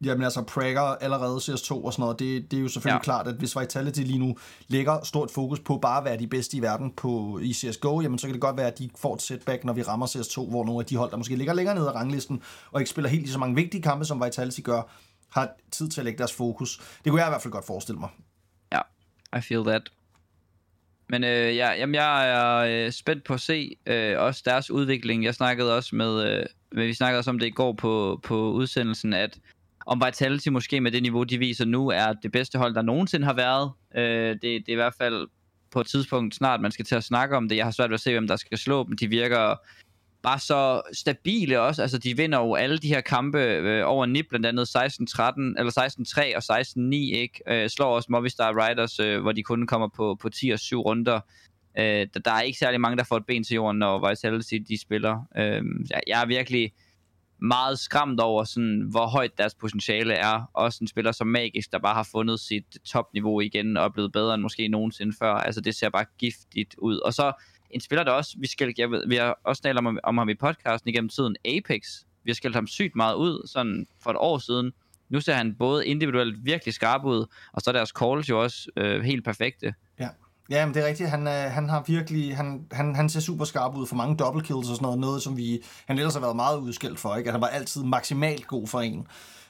Jamen 0.02 0.24
altså, 0.24 0.42
Prager 0.42 0.82
allerede 0.82 1.38
CS2 1.38 1.72
og 1.72 1.94
sådan 1.94 2.04
noget, 2.04 2.20
det, 2.20 2.52
det 2.52 2.58
er 2.58 2.62
jo 2.62 2.68
selvfølgelig 2.68 3.00
ja. 3.00 3.04
Klart, 3.04 3.28
at 3.28 3.36
hvis 3.36 3.60
Vitality 3.60 4.00
lige 4.00 4.20
nu 4.20 4.38
lægger 4.68 5.04
stort 5.04 5.32
fokus 5.32 5.60
på 5.60 5.78
bare 5.78 5.98
at 5.98 6.06
være 6.06 6.18
de 6.18 6.28
bedste 6.28 6.58
i 6.58 6.62
verden 6.62 6.92
på, 6.92 7.40
i 7.44 7.54
CSGO, 7.54 8.02
jamen 8.02 8.20
så 8.20 8.28
kan 8.28 8.34
det 8.34 8.42
godt 8.42 8.58
være, 8.58 8.68
at 8.68 8.80
de 8.80 8.90
får 8.98 9.16
et 9.16 9.22
setback, 9.22 9.64
når 9.64 9.74
vi 9.74 9.82
rammer 9.82 10.06
CS2, 10.06 10.50
hvor 10.50 10.66
nogle 10.66 10.80
af 10.80 10.86
de 10.86 10.96
hold, 10.96 11.12
der 11.12 11.18
måske 11.18 11.36
ligger 11.36 11.54
længere 11.54 11.76
nede 11.76 11.90
af 11.90 11.96
ranglisten, 11.96 12.42
og 12.72 12.82
ikke 12.82 12.90
spiller 12.90 13.10
helt 13.10 13.22
lige 13.22 13.34
så 13.34 13.40
mange 13.40 13.56
vigtige 13.56 13.82
kampe, 13.82 14.06
som 14.06 14.24
Vitality 14.24 14.62
gør, 14.62 14.82
har 15.30 15.50
tid 15.72 15.90
til 15.90 16.02
at 16.02 16.06
lægge 16.06 16.18
deres 16.18 16.34
fokus. 16.34 16.78
Det 17.04 17.12
kunne 17.12 17.22
jeg 17.22 17.28
i 17.28 17.32
hvert 17.32 17.42
fald 17.42 17.52
godt 17.52 17.66
forestille 17.66 18.00
mig. 18.00 18.10
Ja, 18.72 18.82
I 19.38 19.42
feel 19.42 19.64
that. 19.64 19.92
Men 21.10 21.24
øh, 21.24 21.56
ja, 21.56 21.72
jamen, 21.72 21.96
jeg 21.96 22.30
er 22.30 22.86
øh, 22.86 22.92
spændt 22.92 23.24
på 23.24 23.34
at 23.34 23.42
se 23.42 23.76
øh, 23.86 24.20
også 24.20 24.42
deres 24.46 24.72
udvikling. 24.72 25.24
Jeg 25.24 25.36
snakkede 25.36 25.76
også 25.76 25.96
med, 25.96 26.40
øh, 26.72 26.88
vi 26.88 26.94
snakkede 26.94 27.20
også 27.20 27.30
om 27.30 27.40
det 27.40 27.46
i 27.46 27.52
går 27.52 27.74
på, 27.74 28.20
på 28.24 28.52
udsendelsen, 28.52 29.14
at 29.14 29.38
om 29.88 30.02
Vitality 30.06 30.48
måske 30.48 30.82
med 30.82 30.92
det 30.92 31.02
niveau, 31.02 31.24
de 31.24 31.38
viser 31.38 31.66
nu, 31.66 31.90
er 31.90 32.14
det 32.14 32.32
bedste 32.32 32.58
hold, 32.58 32.76
der 32.76 32.82
nogensinde 32.82 33.26
har 33.26 33.34
været. 33.34 33.72
Øh, 33.96 34.30
det, 34.30 34.42
det 34.42 34.70
er 34.70 34.72
i 34.72 34.76
hvert 34.76 34.96
fald 34.98 35.28
på 35.72 35.82
et 35.82 35.88
tidspunkt 35.88 36.36
snart, 36.36 36.62
man 36.62 36.72
skal 36.72 36.86
til 36.86 36.96
at 36.96 37.04
snakke 37.04 37.38
om 37.38 37.50
det. 37.50 37.56
Jeg 37.56 37.66
har 37.66 37.72
svært 37.72 37.90
ved 37.90 37.94
at 37.94 38.02
se, 38.02 38.12
hvem 38.12 38.28
der 38.28 38.36
skal 38.36 38.58
slå 38.58 38.84
dem. 38.84 38.98
De 38.98 39.08
virker 39.08 39.56
bare 40.24 40.40
så 40.40 40.82
stabile 40.94 41.62
også. 41.62 41.82
Altså, 41.82 41.98
de 41.98 42.18
vinder 42.18 42.40
jo 42.40 42.56
alle 42.56 42.78
de 42.78 42.88
her 42.88 43.02
kampe 43.02 43.40
øh, 43.40 43.84
over 43.86 44.06
NIP, 44.06 44.26
blandt 44.30 44.46
andet 44.46 44.78
16-13, 44.78 44.80
eller 45.58 46.34
16-3 46.34 46.36
og 46.36 46.60
16-9, 46.60 46.96
ikke? 46.96 47.42
Øh, 47.48 47.70
slår 47.70 47.96
også 47.96 48.08
Movistar 48.12 48.68
Riders, 48.68 49.00
øh, 49.00 49.22
hvor 49.22 49.32
de 49.32 49.44
kun 49.44 49.68
kommer 49.68 49.88
på, 49.96 50.18
på 50.22 50.30
10 50.30 50.50
og 50.50 50.60
7 50.60 50.82
runder. 50.82 51.20
Øh, 51.78 52.08
der, 52.14 52.20
der 52.26 52.32
er 52.32 52.42
ikke 52.42 52.60
særlig 52.60 52.82
mange, 52.82 52.98
der 52.98 53.04
får 53.04 53.18
et 53.18 53.26
ben 53.26 53.44
til 53.44 53.56
jorden, 53.56 53.80
når 53.80 54.10
Vitality 54.10 54.56
de 54.70 54.82
spiller. 54.82 55.28
Øh, 55.38 55.64
jeg, 55.90 56.02
jeg 56.08 56.22
er 56.22 56.26
virkelig 56.26 56.72
meget 57.42 57.80
skræmt 57.80 58.20
over, 58.20 58.44
sådan, 58.44 58.88
hvor 58.90 59.08
højt 59.08 59.38
deres 59.38 59.56
potentiale 59.56 60.14
er. 60.14 60.50
Også 60.54 60.78
en 60.82 60.88
spiller 60.88 61.12
som 61.12 61.28
Magisk, 61.28 61.72
der 61.72 61.80
bare 61.80 61.94
har 61.94 62.08
fundet 62.12 62.40
sit 62.40 62.78
topniveau 62.86 63.40
igen 63.40 63.78
og 63.78 63.86
er 63.86 63.90
blevet 63.90 64.12
bedre 64.12 64.34
end 64.34 64.42
måske 64.42 64.68
nogensinde 64.68 65.16
før. 65.20 65.34
Altså, 65.34 65.62
det 65.62 65.76
ser 65.76 65.90
bare 65.90 66.06
giftigt 66.18 66.76
ud. 66.78 66.98
Og 66.98 67.14
så 67.14 67.32
en 67.70 67.82
spiller, 67.82 68.04
der 68.04 68.12
også, 68.12 68.36
vi, 68.40 68.48
skal, 68.48 68.74
jeg 68.78 68.92
ved, 68.92 69.08
vi 69.08 69.16
har 69.16 69.40
også 69.44 69.62
talt 69.62 69.78
om, 69.78 70.00
om 70.04 70.18
ham 70.18 70.30
i 70.30 70.36
podcasten 70.36 70.90
igennem 70.90 71.10
tiden, 71.10 71.36
Apex. 71.46 71.82
Vi 72.24 72.32
har 72.32 72.36
skældt 72.36 72.56
ham 72.56 72.68
sygt 72.68 72.96
meget 72.96 73.16
ud, 73.16 73.48
sådan 73.48 73.88
for 74.04 74.10
et 74.10 74.18
år 74.20 74.38
siden. 74.38 74.74
Nu 75.10 75.22
ser 75.22 75.34
han 75.34 75.56
både 75.56 75.88
individuelt 75.88 76.46
virkelig 76.46 76.74
skarp 76.74 77.06
ud, 77.06 77.26
og 77.54 77.62
så 77.62 77.70
er 77.70 77.72
deres 77.72 77.90
calls 77.90 78.30
jo 78.30 78.44
også 78.44 78.70
øh, 78.78 79.02
helt 79.02 79.26
perfekte. 79.26 79.74
Ja. 80.00 80.10
Ja, 80.50 80.66
men 80.66 80.76
det 80.76 80.84
er 80.84 80.88
rigtigt. 80.88 81.10
Han, 81.10 81.28
øh, 81.28 81.34
han 81.34 81.70
har 81.70 81.84
virkelig, 81.88 82.38
han, 82.38 82.66
han, 82.72 82.96
han 82.96 83.10
ser 83.10 83.20
super 83.20 83.46
skarp 83.46 83.76
ud 83.76 83.88
for 83.88 83.96
mange 83.96 84.16
double 84.18 84.42
kills 84.42 84.70
og 84.70 84.76
sådan 84.76 84.82
noget. 84.82 85.00
Noget, 85.00 85.22
som 85.22 85.38
vi, 85.38 85.64
han 85.86 85.98
ellers 85.98 86.14
har 86.14 86.22
været 86.22 86.36
meget 86.36 86.58
udskilt 86.58 87.00
for, 87.00 87.16
ikke? 87.16 87.28
At 87.28 87.34
han 87.34 87.42
var 87.42 87.48
altid 87.48 87.84
maksimalt 87.84 88.48
god 88.48 88.68
for 88.68 88.82
en. 88.82 89.08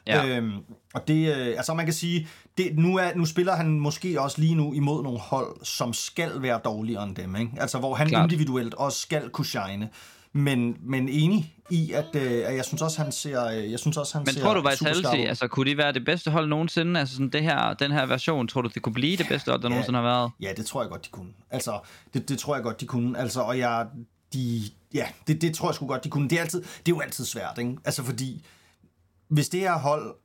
Ja. 0.07 0.25
Øhm, 0.27 0.53
og 0.93 1.07
det, 1.07 1.35
øh, 1.35 1.47
altså 1.47 1.73
man 1.73 1.85
kan 1.85 1.93
sige, 1.93 2.27
det, 2.57 2.77
nu, 2.77 2.97
er, 2.97 3.11
nu 3.15 3.25
spiller 3.25 3.55
han 3.55 3.79
måske 3.79 4.21
også 4.21 4.41
lige 4.41 4.55
nu 4.55 4.73
imod 4.73 5.03
nogle 5.03 5.19
hold, 5.19 5.65
som 5.65 5.93
skal 5.93 6.41
være 6.41 6.59
dårligere 6.65 7.03
end 7.03 7.15
dem, 7.15 7.35
ikke? 7.35 7.51
Altså 7.57 7.79
hvor 7.79 7.95
han 7.95 8.07
Klart. 8.07 8.31
individuelt 8.31 8.73
også 8.73 8.99
skal 8.99 9.29
kunne 9.29 9.45
shine. 9.45 9.89
Men, 10.33 10.77
men 10.81 11.09
enig 11.09 11.55
i, 11.69 11.91
at, 11.91 12.05
øh, 12.15 12.31
at 12.45 12.55
jeg 12.55 12.65
synes 12.65 12.81
også, 12.81 13.01
han 13.03 13.11
ser, 13.11 13.45
øh, 13.45 13.71
jeg 13.71 13.79
synes 13.79 13.97
også, 13.97 14.17
han 14.17 14.23
Men 14.25 14.33
ser 14.33 14.41
tror 14.41 14.53
du 14.53 14.69
Vitality, 14.69 15.27
altså 15.27 15.47
kunne 15.47 15.71
de 15.71 15.77
være 15.77 15.93
det 15.93 16.05
bedste 16.05 16.31
hold 16.31 16.47
nogensinde? 16.47 16.99
Altså 16.99 17.15
sådan 17.15 17.29
det 17.29 17.43
her, 17.43 17.73
den 17.73 17.91
her 17.91 18.05
version, 18.05 18.47
tror 18.47 18.61
du 18.61 18.69
det 18.73 18.81
kunne 18.81 18.93
blive 18.93 19.17
det 19.17 19.27
bedste 19.29 19.51
hold, 19.51 19.61
der 19.61 19.67
Ja. 19.67 19.69
nogensinde 19.69 19.97
har 19.99 20.03
været? 20.05 20.31
Ja, 20.41 20.53
det 20.57 20.65
tror 20.65 20.81
jeg 20.81 20.89
godt, 20.89 21.05
de 21.05 21.09
kunne. 21.11 21.29
Altså, 21.51 21.79
det, 22.13 22.29
det 22.29 22.39
tror 22.39 22.55
jeg 22.55 22.63
godt, 22.63 22.81
de 22.81 22.85
kunne. 22.85 23.19
Altså, 23.19 23.41
og 23.41 23.57
jeg, 23.57 23.87
de, 24.33 24.61
ja, 24.93 25.07
det, 25.27 25.41
det 25.41 25.55
tror 25.55 25.69
jeg 25.69 25.75
sgu 25.75 25.87
godt, 25.87 26.03
de 26.03 26.09
kunne. 26.09 26.29
Det 26.29 26.37
er, 26.37 26.41
altid, 26.41 26.59
det 26.61 26.67
er 26.67 26.95
jo 26.95 26.99
altid 26.99 27.25
svært, 27.25 27.57
ikke? 27.57 27.77
Altså, 27.85 28.03
fordi 28.03 28.45
hvis 29.27 29.49
det 29.49 29.59
her 29.59 29.77
hold 29.77 30.15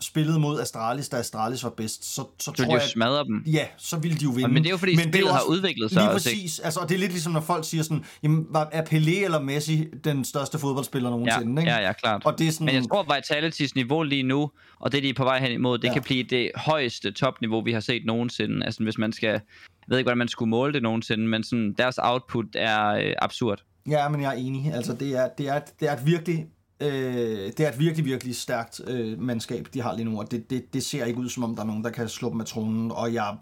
spillede 0.00 0.38
mod 0.38 0.60
Astralis, 0.60 1.08
da 1.08 1.16
Astralis 1.16 1.64
var 1.64 1.70
bedst, 1.70 2.14
så, 2.14 2.22
så 2.38 2.52
Så 2.56 2.64
tror 2.64 2.72
jeg... 2.72 2.82
smadre 2.82 3.24
dem. 3.24 3.42
Ja, 3.46 3.66
så 3.76 3.98
ville 3.98 4.18
de 4.18 4.24
jo 4.24 4.30
vinde. 4.30 4.48
Men 4.48 4.62
det 4.62 4.66
er 4.66 4.70
jo 4.70 4.76
fordi 4.76 4.92
det 4.96 5.02
spillet 5.02 5.20
jo 5.28 5.32
har 5.32 5.42
udviklet 5.48 5.90
sig 5.90 6.02
Lige 6.02 6.10
også, 6.10 6.30
ikke? 6.30 6.40
præcis. 6.40 6.58
Altså, 6.58 6.80
og 6.80 6.88
det 6.88 6.94
er 6.94 6.98
lidt 6.98 7.12
ligesom, 7.12 7.32
når 7.32 7.40
folk 7.40 7.64
siger 7.64 7.82
sådan, 7.82 8.04
jamen, 8.22 8.46
var- 8.50 8.68
er 8.72 8.84
Pelé 8.84 9.24
eller 9.24 9.40
Messi 9.40 9.84
den 10.04 10.24
største 10.24 10.58
fodboldspiller 10.58 11.08
Ja, 11.10 11.16
nogensinde, 11.16 11.62
ikke? 11.62 11.72
ja, 11.72 11.80
ja, 11.86 11.92
klart. 11.92 12.22
Og 12.24 12.38
det 12.38 12.48
er 12.48 12.52
sådan... 12.52 12.64
Men 12.64 12.74
jeg 12.74 12.82
tror, 12.90 13.14
Vitalitys 13.16 13.74
niveau 13.74 14.02
lige 14.02 14.22
nu, 14.22 14.50
og 14.80 14.92
det 14.92 15.02
de 15.02 15.08
er 15.08 15.14
på 15.14 15.24
vej 15.24 15.40
hen 15.40 15.52
imod, 15.52 15.78
det 15.78 15.84
Ja. 15.84 15.88
ja. 15.88 15.92
kan 15.94 16.02
blive 16.02 16.22
det 16.22 16.50
højeste 16.56 17.12
topniveau, 17.12 17.62
vi 17.64 17.72
har 17.72 17.80
set 17.80 18.02
nogensinde. 18.06 18.64
Altså 18.66 18.82
hvis 18.82 18.98
man 18.98 19.12
skal, 19.12 19.28
jeg 19.28 19.40
ved 19.88 19.98
ikke, 19.98 20.06
hvordan 20.06 20.18
man 20.18 20.28
skulle 20.28 20.50
måle 20.50 20.72
det 20.72 20.82
nogensinde, 20.82 21.28
men 21.28 21.44
sådan, 21.44 21.74
deres 21.78 21.98
output 22.02 22.46
er 22.54 22.86
øh, 22.88 23.12
absurd. 23.22 23.62
Ja, 23.88 24.08
men 24.08 24.20
jeg 24.22 24.28
er 24.28 24.38
enig. 24.38 24.72
Altså, 24.74 24.92
det 24.94 25.16
er, 25.16 25.28
det 25.38 25.48
er, 25.48 25.60
det 25.80 25.88
er 25.88 25.92
et 25.96 26.06
virkelig... 26.06 26.46
Øh, 26.80 27.52
det 27.56 27.60
er 27.60 27.68
et 27.68 27.78
virkelig, 27.78 28.04
virkelig 28.04 28.36
stærkt 28.36 28.80
øh, 28.86 29.20
mandskab, 29.20 29.68
de 29.74 29.82
har 29.82 29.96
lige 29.96 30.04
nu, 30.04 30.18
og 30.18 30.30
det, 30.30 30.50
det, 30.50 30.74
det 30.74 30.84
ser 30.84 31.04
ikke 31.04 31.20
ud, 31.20 31.28
som 31.28 31.44
om 31.44 31.54
der 31.54 31.62
er 31.62 31.66
nogen, 31.66 31.84
der 31.84 31.90
kan 31.90 32.08
slå 32.08 32.30
dem 32.30 32.40
af 32.40 32.46
tronen, 32.46 32.92
og 32.92 33.14
jeg, 33.14 33.36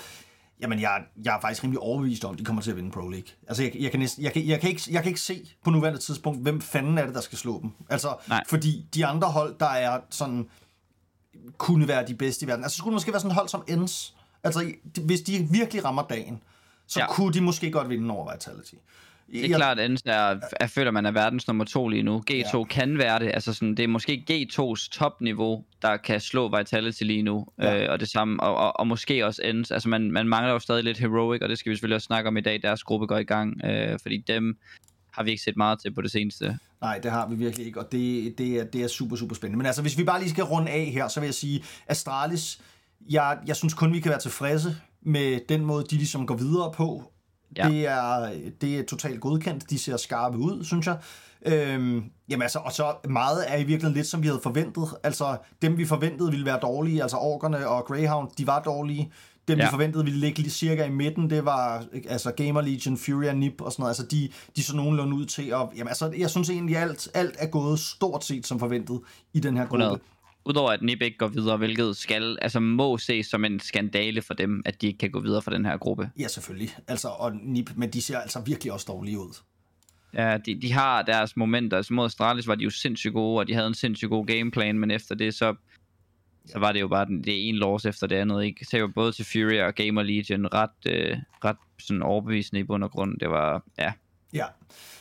jamen 0.60 0.80
jeg, 0.80 1.02
jeg 1.24 1.36
er 1.36 1.40
faktisk 1.40 1.64
rimelig 1.64 1.80
overbevist 1.80 2.24
om, 2.24 2.32
at 2.32 2.38
de 2.38 2.44
kommer 2.44 2.62
til 2.62 2.70
at 2.70 2.76
vinde 2.76 2.90
Pro 2.90 3.08
League. 3.08 3.28
Altså, 3.48 3.62
jeg, 3.62 3.76
jeg, 3.80 3.90
kan, 3.90 4.00
næsten, 4.00 4.24
jeg, 4.24 4.32
kan, 4.32 4.46
jeg, 4.46 4.60
kan 4.60 4.70
ikke, 4.70 4.82
jeg 4.90 5.02
kan 5.02 5.10
ikke 5.10 5.20
se 5.20 5.50
på 5.64 5.70
nuværende 5.70 6.00
tidspunkt, 6.00 6.42
hvem 6.42 6.60
fanden 6.60 6.98
er 6.98 7.06
det, 7.06 7.14
der 7.14 7.20
skal 7.20 7.38
slå 7.38 7.60
dem. 7.62 7.70
Altså, 7.88 8.16
Nej. 8.28 8.42
fordi 8.46 8.86
de 8.94 9.06
andre 9.06 9.28
hold, 9.28 9.54
der 9.60 9.66
er 9.66 10.00
sådan, 10.10 10.48
kunne 11.58 11.88
være 11.88 12.06
de 12.06 12.14
bedste 12.14 12.44
i 12.44 12.48
verden. 12.48 12.64
Altså, 12.64 12.76
så 12.76 12.78
skulle 12.78 12.92
det 12.92 12.96
måske 12.96 13.12
være 13.12 13.20
sådan 13.20 13.30
et 13.30 13.34
hold 13.34 13.48
som 13.48 13.62
Ends. 13.68 14.14
Altså, 14.44 14.72
hvis 15.04 15.20
de 15.20 15.48
virkelig 15.50 15.84
rammer 15.84 16.02
dagen, 16.02 16.42
så. 16.86 17.00
Ja. 17.00 17.12
kunne 17.12 17.32
de 17.32 17.40
måske 17.40 17.70
godt 17.70 17.88
vinde 17.88 18.14
over 18.14 18.32
Vitality. 18.32 18.74
Det 19.32 19.50
er 19.50 19.56
klart, 19.56 19.78
at 19.78 20.02
er, 20.06 20.40
jeg 20.60 20.70
føler, 20.70 20.90
man 20.90 21.06
er 21.06 21.10
verdens 21.10 21.46
nummer 21.46 21.64
to 21.64 21.88
lige 21.88 22.02
nu. 22.02 22.22
G2 22.30 22.56
Ja. 22.58 22.64
kan 22.64 22.98
være 22.98 23.18
det. 23.18 23.30
Altså 23.34 23.54
sådan, 23.54 23.74
det 23.74 23.82
er 23.82 23.88
måske 23.88 24.24
G2's 24.30 24.88
topniveau, 24.90 25.64
der 25.82 25.96
kan 25.96 26.20
slå 26.20 26.56
Vitality 26.58 27.02
lige 27.02 27.22
nu. 27.22 27.46
Ja. 27.58 27.84
Øh, 27.84 27.92
og 27.92 28.00
det 28.00 28.08
samme, 28.08 28.42
og, 28.42 28.54
og, 28.56 28.80
og 28.80 28.86
måske 28.86 29.26
også 29.26 29.42
Ends. 29.44 29.70
Altså 29.70 29.88
man, 29.88 30.10
man 30.10 30.28
mangler 30.28 30.52
jo 30.52 30.58
stadig 30.58 30.84
lidt 30.84 30.98
Heroic, 30.98 31.42
og 31.42 31.48
det 31.48 31.58
skal 31.58 31.70
vi 31.70 31.76
selvfølgelig 31.76 31.94
også 31.94 32.06
snakke 32.06 32.28
om 32.28 32.36
i 32.36 32.40
dag. 32.40 32.62
Deres 32.62 32.82
gruppe 32.82 33.06
går 33.06 33.18
i 33.18 33.24
gang, 33.24 33.64
øh, 33.64 33.98
fordi 34.02 34.24
dem 34.26 34.58
har 35.12 35.22
vi 35.22 35.30
ikke 35.30 35.42
set 35.42 35.56
meget 35.56 35.80
til 35.80 35.94
på 35.94 36.02
det 36.02 36.10
seneste. 36.10 36.58
Nej, 36.80 36.98
det 36.98 37.10
har 37.10 37.28
vi 37.28 37.34
virkelig 37.34 37.66
ikke, 37.66 37.80
og 37.80 37.92
det, 37.92 38.34
det, 38.38 38.60
er, 38.60 38.64
det 38.64 38.82
er 38.82 38.88
super, 38.88 39.16
super 39.16 39.34
spændende. 39.34 39.58
Men 39.58 39.66
altså, 39.66 39.82
hvis 39.82 39.98
vi 39.98 40.04
bare 40.04 40.20
lige 40.20 40.30
skal 40.30 40.44
runde 40.44 40.70
af 40.70 40.84
her, 40.84 41.08
så 41.08 41.20
vil 41.20 41.26
jeg 41.26 41.34
sige, 41.34 41.64
Astralis, 41.86 42.60
jeg, 43.10 43.38
jeg 43.46 43.56
synes 43.56 43.74
kun, 43.74 43.92
vi 43.92 44.00
kan 44.00 44.10
være 44.10 44.20
tilfredse 44.20 44.76
med 45.02 45.40
den 45.48 45.64
måde, 45.64 45.84
de 45.90 45.94
ligesom 45.96 46.26
går 46.26 46.36
videre 46.36 46.72
på. 46.72 47.12
Ja. 47.56 47.68
Det, 47.68 47.86
er, 47.86 48.30
det 48.60 48.78
er 48.78 48.82
totalt 48.82 49.20
godkendt. 49.20 49.70
De 49.70 49.78
ser 49.78 49.96
skarpe 49.96 50.38
ud, 50.38 50.64
synes 50.64 50.86
jeg. 50.86 50.98
Øhm, 51.46 52.04
jamen 52.28 52.42
altså, 52.42 52.58
og 52.58 52.72
så 52.72 52.94
meget 53.08 53.44
er 53.52 53.56
i 53.56 53.64
virkeligheden 53.64 53.94
lidt, 53.94 54.06
som 54.06 54.22
vi 54.22 54.26
havde 54.26 54.40
forventet. 54.42 54.84
Altså, 55.02 55.36
dem 55.62 55.78
vi 55.78 55.84
forventede 55.84 56.30
ville 56.30 56.46
være 56.46 56.58
dårlige, 56.62 57.02
altså 57.02 57.16
Orkerne 57.16 57.68
og 57.68 57.84
Greyhound, 57.84 58.28
de 58.38 58.46
var 58.46 58.62
dårlige. 58.62 59.12
Dem 59.48 59.58
ja. 59.58 59.64
vi 59.64 59.70
forventede 59.70 60.04
ville 60.04 60.20
ligge 60.20 60.38
lige 60.38 60.50
cirka 60.50 60.84
i 60.84 60.90
midten, 60.90 61.30
det 61.30 61.44
var 61.44 61.84
altså 62.08 62.32
Gamer 62.32 62.60
Legion, 62.60 62.96
Fury 62.96 63.24
og 63.24 63.36
Nip 63.36 63.60
og 63.60 63.72
sådan 63.72 63.82
noget. 63.82 63.90
Altså, 63.90 64.06
de, 64.06 64.28
de 64.56 64.62
så 64.62 64.76
nogenlunde 64.76 65.16
ud 65.16 65.26
til 65.26 65.42
at... 65.42 65.60
Jamen 65.76 65.88
altså, 65.88 66.12
jeg 66.18 66.30
synes 66.30 66.50
egentlig, 66.50 66.76
alt, 66.76 67.08
alt 67.14 67.36
er 67.38 67.46
gået 67.46 67.78
stort 67.78 68.24
set 68.24 68.46
som 68.46 68.58
forventet 68.58 69.00
i 69.32 69.40
den 69.40 69.56
her 69.56 69.66
gruppe. 69.66 69.84
100. 69.84 70.00
Udover 70.48 70.70
at 70.70 70.82
Nip 70.82 71.02
ikke 71.02 71.18
går 71.18 71.28
videre, 71.28 71.56
hvilket 71.56 71.96
skal, 71.96 72.38
altså 72.42 72.60
må 72.60 72.98
ses 72.98 73.26
som 73.26 73.44
en 73.44 73.60
skandale 73.60 74.22
for 74.22 74.34
dem, 74.34 74.62
at 74.64 74.80
de 74.80 74.86
ikke 74.86 74.98
kan 74.98 75.10
gå 75.10 75.20
videre 75.20 75.42
fra 75.42 75.54
den 75.54 75.64
her 75.64 75.76
gruppe. 75.76 76.10
Ja, 76.18 76.28
selvfølgelig. 76.28 76.76
Altså, 76.88 77.08
og 77.08 77.32
Nip, 77.42 77.70
men 77.76 77.90
de 77.90 78.02
ser 78.02 78.18
altså 78.18 78.40
virkelig 78.40 78.72
også 78.72 78.86
dårlige 78.88 79.18
ud. 79.18 79.40
Ja, 80.14 80.38
de, 80.46 80.60
de 80.60 80.72
har 80.72 81.02
deres 81.02 81.36
momenter. 81.36 81.76
Altså 81.76 81.92
mod 81.92 82.04
Astralis 82.04 82.48
var 82.48 82.54
de 82.54 82.64
jo 82.64 82.70
sindssygt 82.70 83.14
gode, 83.14 83.38
og 83.38 83.48
de 83.48 83.54
havde 83.54 83.66
en 83.66 83.74
sindssygt 83.74 84.10
god 84.10 84.26
gameplan, 84.26 84.78
men 84.78 84.90
efter 84.90 85.14
det, 85.14 85.34
så, 85.34 85.54
så 86.46 86.58
var 86.58 86.72
det 86.72 86.80
jo 86.80 86.88
bare 86.88 87.06
den, 87.06 87.24
det 87.24 87.48
ene 87.48 87.58
loss 87.58 87.86
efter 87.86 88.06
det 88.06 88.16
andet. 88.16 88.44
Ikke? 88.44 88.64
Så 88.64 88.78
jo 88.78 88.88
både 88.94 89.12
til 89.12 89.24
Fury 89.24 89.58
og 89.58 89.74
Gamer 89.74 90.02
Legion 90.02 90.46
ret, 90.54 90.70
øh, 90.86 91.16
ret 91.44 91.56
sådan 91.78 92.02
overbevisende 92.02 92.60
i 92.60 92.64
bund 92.64 92.84
og 92.84 92.90
grund. 92.90 93.18
Det 93.20 93.30
var, 93.30 93.62
ja, 93.78 93.92
Ja, 94.32 94.44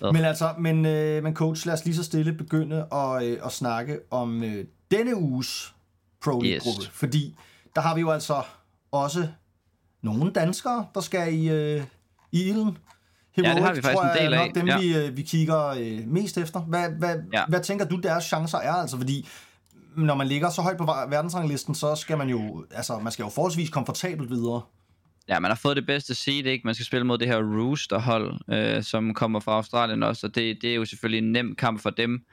men 0.01 0.15
altså, 0.15 0.53
men, 0.59 0.85
øh, 0.85 1.23
men 1.23 1.35
coach, 1.35 1.65
lad 1.65 1.73
os 1.73 1.85
lige 1.85 1.95
så 1.95 2.03
stille 2.03 2.33
begynde 2.33 2.87
at, 2.91 3.23
øh, 3.23 3.37
at 3.45 3.51
snakke 3.51 3.99
om 4.11 4.43
øh, 4.43 4.65
denne 4.91 5.15
uges 5.15 5.73
Pro 6.23 6.39
League-gruppe. 6.39 6.81
Yes. 6.81 6.89
Fordi 6.89 7.35
der 7.75 7.81
har 7.81 7.95
vi 7.95 8.01
jo 8.01 8.11
altså 8.11 8.43
også 8.91 9.27
nogle 10.01 10.31
danskere, 10.31 10.87
der 10.95 11.01
skal 11.01 11.33
i, 11.33 11.49
øh, 11.49 11.83
i 12.31 12.43
ilden. 12.43 12.77
Ja, 13.37 13.41
det 13.41 13.63
har 13.63 13.73
vi 13.73 13.81
faktisk 13.81 13.93
tror 13.93 14.03
en 14.03 14.09
jeg, 14.09 14.23
del 14.23 14.33
af, 14.33 14.47
nok 14.47 14.55
dem, 14.55 14.67
ja. 14.67 14.79
vi, 14.79 14.97
øh, 14.97 15.17
vi 15.17 15.21
kigger 15.21 15.67
øh, 15.67 16.07
mest 16.07 16.37
efter. 16.37 16.59
Hvad, 16.59 16.89
hvad, 16.89 17.15
ja. 17.33 17.45
Hvad 17.47 17.61
tænker 17.61 17.85
du, 17.85 17.95
deres 17.95 18.23
chancer 18.23 18.57
er? 18.57 18.73
Altså, 18.73 18.97
fordi 18.97 19.27
når 19.95 20.15
man 20.15 20.27
ligger 20.27 20.49
så 20.49 20.61
højt 20.61 20.77
på 20.77 20.83
ver- 20.83 21.09
verdensranglisten, 21.09 21.75
så 21.75 21.95
skal 21.95 22.17
man 22.17 22.29
jo, 22.29 22.65
altså, 22.71 22.99
man 22.99 23.11
skal 23.11 23.23
jo 23.23 23.29
forholdsvis 23.29 23.69
komfortabelt 23.69 24.29
videre. 24.29 24.61
Ja, 25.29 25.39
man 25.39 25.51
har 25.51 25.55
fået 25.55 25.77
det 25.77 25.85
bedste 25.85 26.15
seed, 26.15 26.45
ikke? 26.45 26.61
Man 26.65 26.75
skal 26.75 26.85
spille 26.85 27.05
mod 27.05 27.17
det 27.17 27.27
her 27.27 27.37
Rooster-hold, 27.37 28.39
øh, 28.53 28.83
som 28.83 29.13
kommer 29.13 29.39
fra 29.39 29.51
Australien 29.51 30.03
også, 30.03 30.27
og 30.27 30.35
det, 30.35 30.57
det 30.61 30.71
er 30.71 30.75
jo 30.75 30.85
selvfølgelig 30.85 31.17
en 31.17 31.31
nem 31.31 31.55
kamp 31.55 31.81
for 31.81 31.89
dem. 31.89 32.25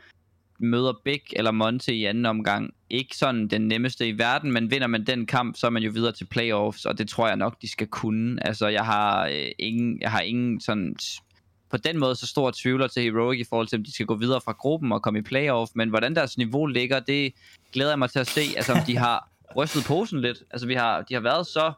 Møder 0.58 0.92
Big 1.04 1.22
eller 1.32 1.50
Monte 1.50 1.94
i 1.94 2.04
anden 2.04 2.26
omgang. 2.26 2.74
Ikke 2.90 3.16
sådan 3.16 3.48
den 3.48 3.68
nemmeste 3.68 4.08
i 4.08 4.18
verden, 4.18 4.52
men 4.52 4.70
vinder 4.70 4.86
man 4.86 5.06
den 5.06 5.26
kamp, 5.26 5.56
så 5.56 5.66
er 5.66 5.70
man 5.70 5.82
jo 5.82 5.90
videre 5.90 6.12
til 6.12 6.24
playoffs, 6.24 6.84
og 6.84 6.98
det 6.98 7.08
tror 7.08 7.26
jeg 7.26 7.36
nok, 7.36 7.62
de 7.62 7.68
skal 7.68 7.86
kunne. 7.86 8.46
Altså, 8.46 8.68
jeg 8.68 8.84
har, 8.84 9.26
øh, 9.26 9.46
ingen, 9.58 10.00
jeg 10.00 10.10
har 10.10 10.20
ingen 10.20 10.60
sådan 10.60 10.96
på 11.70 11.76
den 11.76 11.98
måde 11.98 12.16
så 12.16 12.26
stor 12.26 12.52
tvivler 12.62 12.86
til 12.86 13.02
Heroic 13.02 13.40
i 13.40 13.44
forhold 13.48 13.68
til, 13.68 13.78
om 13.78 13.84
de 13.84 13.94
skal 13.94 14.06
gå 14.06 14.14
videre 14.14 14.40
fra 14.44 14.52
gruppen 14.52 14.92
og 14.92 15.02
komme 15.02 15.18
i 15.18 15.22
playoff, 15.22 15.70
men 15.74 15.88
hvordan 15.88 16.14
deres 16.14 16.38
niveau 16.38 16.66
ligger, 16.66 17.00
det 17.00 17.32
glæder 17.72 17.90
jeg 17.90 17.98
mig 17.98 18.10
til 18.10 18.18
at 18.18 18.26
se. 18.26 18.40
Altså, 18.56 18.72
om 18.72 18.78
de 18.86 18.96
har 18.96 19.28
rystet 19.56 19.84
posen 19.84 20.20
lidt. 20.20 20.38
Altså, 20.50 20.66
vi 20.66 20.74
har, 20.74 21.02
de 21.02 21.14
har 21.14 21.20
været 21.20 21.46
så 21.46 21.72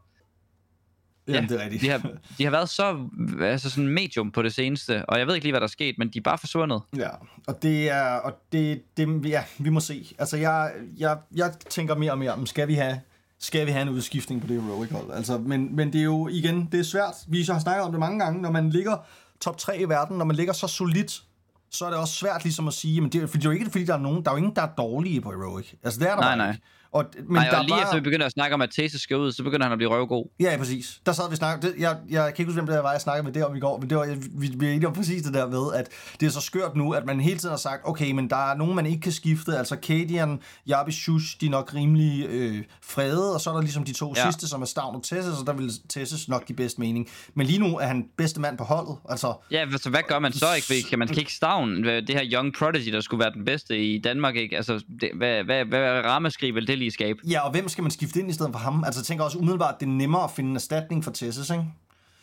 Jamen, 1.29 1.49
det 1.49 1.61
er 1.61 1.65
rigtigt. 1.65 1.83
de 1.83 1.89
har, 1.89 1.99
de 2.39 2.45
har 2.45 2.51
været 2.51 2.69
så 2.69 3.09
altså 3.41 3.71
sådan 3.71 3.89
medium 3.89 4.31
på 4.31 4.43
det 4.43 4.55
seneste, 4.55 5.05
og 5.07 5.19
jeg 5.19 5.27
ved 5.27 5.35
ikke 5.35 5.45
lige, 5.45 5.53
hvad 5.53 5.61
der 5.61 5.67
er 5.67 5.71
sket, 5.71 5.95
men 5.99 6.09
de 6.09 6.19
er 6.19 6.23
bare 6.23 6.39
forsvundet. 6.39 6.83
Ja, 6.97 7.09
og 7.47 7.63
det 7.63 7.91
er, 7.91 8.05
og 8.05 8.33
det, 8.53 8.83
det, 8.97 9.27
ja, 9.27 9.43
vi 9.59 9.71
må 9.71 9.81
se. 9.81 10.15
Altså, 10.19 10.37
jeg, 10.37 10.73
jeg, 10.99 11.19
jeg 11.35 11.53
tænker 11.71 11.95
mere 11.95 12.13
og 12.13 12.19
mere 12.19 12.33
om, 12.33 12.47
skal 12.47 12.69
vi 12.69 12.75
have, 12.75 13.01
skal 13.39 13.67
vi 13.67 13.71
have 13.71 13.83
en 13.83 13.89
udskiftning 13.89 14.41
på 14.41 14.47
det 14.47 14.63
heroic 14.63 14.91
hold? 14.91 15.11
Altså, 15.13 15.39
men, 15.39 15.77
men 15.77 15.93
det 15.93 15.99
er 16.01 16.05
jo, 16.05 16.29
igen, 16.29 16.69
det 16.73 16.81
er 16.81 16.85
svært. 16.85 17.15
Vi 17.29 17.43
har 17.43 17.59
snakket 17.59 17.85
om 17.85 17.91
det 17.91 18.01
mange 18.01 18.19
gange, 18.25 18.43
når 18.43 18.51
man 18.51 18.71
ligger 18.71 18.97
top 19.41 19.59
3 19.59 19.81
i 19.81 19.85
verden, 19.85 20.19
når 20.19 20.25
man 20.25 20.37
ligger 20.37 20.53
så 20.53 20.67
solidt, 20.67 21.23
så 21.71 21.85
er 21.87 21.91
det 21.91 21.99
også 21.99 22.15
svært 22.15 22.45
ligesom 22.45 22.69
at 22.69 22.75
sige, 22.75 23.01
men 23.01 23.11
det, 23.13 23.31
for 23.31 23.37
det 23.37 23.47
er 23.47 23.51
jo 23.51 23.55
ikke, 23.55 23.71
fordi 23.71 23.85
der 23.85 23.95
er 23.95 23.99
nogen, 23.99 24.25
der 24.25 24.31
er 24.31 24.35
jo 24.35 24.39
ingen, 24.39 24.57
der 24.57 24.63
er 24.63 24.69
dårlige 24.79 25.21
på 25.21 25.31
heroic. 25.31 25.73
Altså, 25.83 26.01
det 26.01 26.09
er 26.11 26.15
der 26.15 26.21
Nej, 26.21 26.37
nej. 26.37 26.51
ikke. 26.51 26.63
Og, 26.97 27.05
men 27.29 27.37
der 27.37 27.51
og 27.51 27.57
er 27.57 27.63
lige 27.63 27.71
bare... 27.71 27.83
efter 27.83 27.95
vi 27.95 28.01
begynder 28.01 28.27
at 28.27 28.33
snakke 28.33 28.55
om, 28.55 28.63
at 28.63 28.71
Tese 28.71 28.99
skal 28.99 29.17
ud, 29.17 29.33
så 29.33 29.43
begynder 29.43 29.65
han 29.65 29.73
at 29.73 29.79
blive 29.79 29.91
røvgod. 29.91 30.25
Ja, 30.41 30.51
ja, 30.51 30.57
præcis. 30.57 31.01
Der 31.07 31.13
sad 31.13 31.31
vi 31.31 31.37
snakkede, 31.37 31.73
det, 31.73 31.81
jeg, 31.81 31.97
jeg 32.11 32.23
kan 32.25 32.43
ikke 32.43 32.45
huske, 32.45 32.63
hvem 32.63 32.67
det 32.67 32.83
var, 32.83 32.93
jeg 32.93 33.01
snakkede 33.01 33.25
med 33.25 33.33
det 33.33 33.45
om 33.45 33.57
i 33.57 33.61
går, 33.61 33.79
men 33.79 33.91
det 33.91 33.99
var, 33.99 34.17
vi, 34.59 34.67
er 34.67 34.73
enige 34.73 34.87
om 34.87 34.93
præcis 34.93 35.23
det 35.23 35.35
der 35.35 35.49
med, 35.49 35.75
at 35.75 35.89
det 36.21 36.27
er 36.27 36.31
så 36.31 36.41
skørt 36.41 36.77
nu, 36.77 36.93
at 36.93 37.07
man 37.07 37.21
hele 37.21 37.39
tiden 37.39 37.51
har 37.51 37.57
sagt, 37.57 37.83
okay, 37.85 38.11
men 38.11 38.31
der 38.31 38.51
er 38.51 38.57
nogen, 38.57 38.77
man 38.77 38.87
ikke 38.87 39.01
kan 39.01 39.13
skifte, 39.13 39.59
altså 39.59 39.77
Kadian, 39.77 40.41
Jabi 40.69 40.93
Shush, 40.93 41.41
de 41.41 41.47
er 41.47 41.51
nok 41.51 41.75
rimelig 41.75 42.27
øh, 42.29 42.65
frede, 42.83 43.35
og 43.35 43.41
så 43.41 43.51
er 43.51 43.55
der 43.55 43.61
ligesom 43.61 43.85
de 43.85 43.93
to 43.93 44.13
ja. 44.17 44.25
Sidste, 44.25 44.49
som 44.49 44.63
er 44.63 44.67
Stavn 44.67 44.97
og 44.97 45.03
Tesses, 45.03 45.41
og 45.41 45.47
der 45.47 45.53
vil 45.53 45.73
Tesses 45.89 46.29
nok 46.29 46.47
give 46.47 46.57
bedst 46.57 46.79
mening. 46.79 47.09
Men 47.35 47.47
lige 47.47 47.59
nu 47.59 47.79
er 47.79 47.87
han 47.87 48.07
bedste 48.17 48.41
mand 48.41 48.59
på 48.59 48.65
holdet, 48.65 48.97
altså, 49.09 49.35
Ja, 49.51 49.67
så 49.77 49.91
hvad 49.91 50.01
gør 50.09 50.19
man 50.19 50.33
så 50.33 50.47
ikke? 50.57 50.89
Kan 50.89 50.99
man 50.99 51.09
kan 51.09 51.19
ikke 51.19 51.33
stavn 51.33 51.85
det 51.85 52.11
her 52.11 52.25
Young 52.33 52.55
Prodigy, 52.55 52.93
der 52.93 53.01
skulle 53.01 53.25
være 53.25 53.33
den 53.33 53.45
bedste 53.45 53.85
i 53.85 53.99
Danmark, 53.99 54.37
ikke? 54.37 54.57
Altså, 54.57 54.85
det, 55.01 55.11
hvad, 55.15 55.45
hvad, 55.45 55.65
hvad 55.65 55.81
rammeskrig 56.05 56.55
vil 56.55 56.67
det 56.67 56.79
lige 56.79 56.86
skabe? 56.91 57.19
ja, 57.31 57.41
og 57.41 57.51
hvem 57.51 57.69
skal 57.69 57.83
man 57.83 57.91
skifte 57.91 58.21
ind 58.21 58.31
i 58.31 58.33
stedet 58.33 58.53
for 58.53 58.59
ham? 58.59 58.85
Altså, 58.85 59.01
jeg 59.01 59.05
tænker 59.05 59.25
også 59.25 59.39
umiddelbart, 59.39 59.75
at 59.75 59.81
det 59.81 59.87
er 59.87 59.91
nemmere 59.91 60.25
at 60.25 60.31
finde 60.31 60.51
en 60.51 60.57
erstatning 60.57 61.05
for 61.05 61.11
Tesses, 61.11 61.51
ikke? 61.51 61.65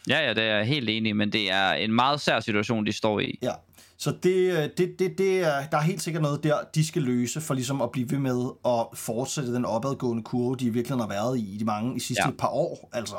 Ja, 0.09 0.27
ja, 0.27 0.33
det 0.33 0.43
er 0.43 0.55
jeg 0.55 0.65
helt 0.65 0.89
enig 0.89 1.09
i, 1.09 1.13
men 1.13 1.31
det 1.31 1.51
er 1.51 1.73
en 1.73 1.91
meget 1.91 2.21
sær 2.21 2.39
situation, 2.39 2.85
de 2.85 2.91
står 2.91 3.19
i. 3.19 3.39
Ja, 3.41 3.51
så 3.97 4.13
det, 4.23 4.57
øh, 4.57 4.69
det, 4.77 4.99
det, 4.99 5.17
det 5.17 5.39
er, 5.39 5.67
der 5.71 5.77
er 5.77 5.81
helt 5.81 6.01
sikkert 6.01 6.23
noget 6.23 6.43
der, 6.43 6.57
de 6.75 6.87
skal 6.87 7.01
løse 7.01 7.41
for 7.41 7.53
ligesom 7.53 7.81
at 7.81 7.91
blive 7.91 8.11
ved 8.11 8.17
med 8.17 8.49
at 8.65 8.97
fortsætte 8.97 9.53
den 9.53 9.65
opadgående 9.65 10.23
kurve, 10.23 10.55
de 10.55 10.73
virkelig 10.73 10.97
har 10.97 11.07
været 11.07 11.37
i 11.37 11.55
i 11.55 11.57
de 11.57 11.65
mange 11.65 11.95
i 11.95 11.99
sidste. 11.99 12.23
Ja. 12.25 12.31
par 12.31 12.47
år. 12.47 12.89
Altså. 12.93 13.15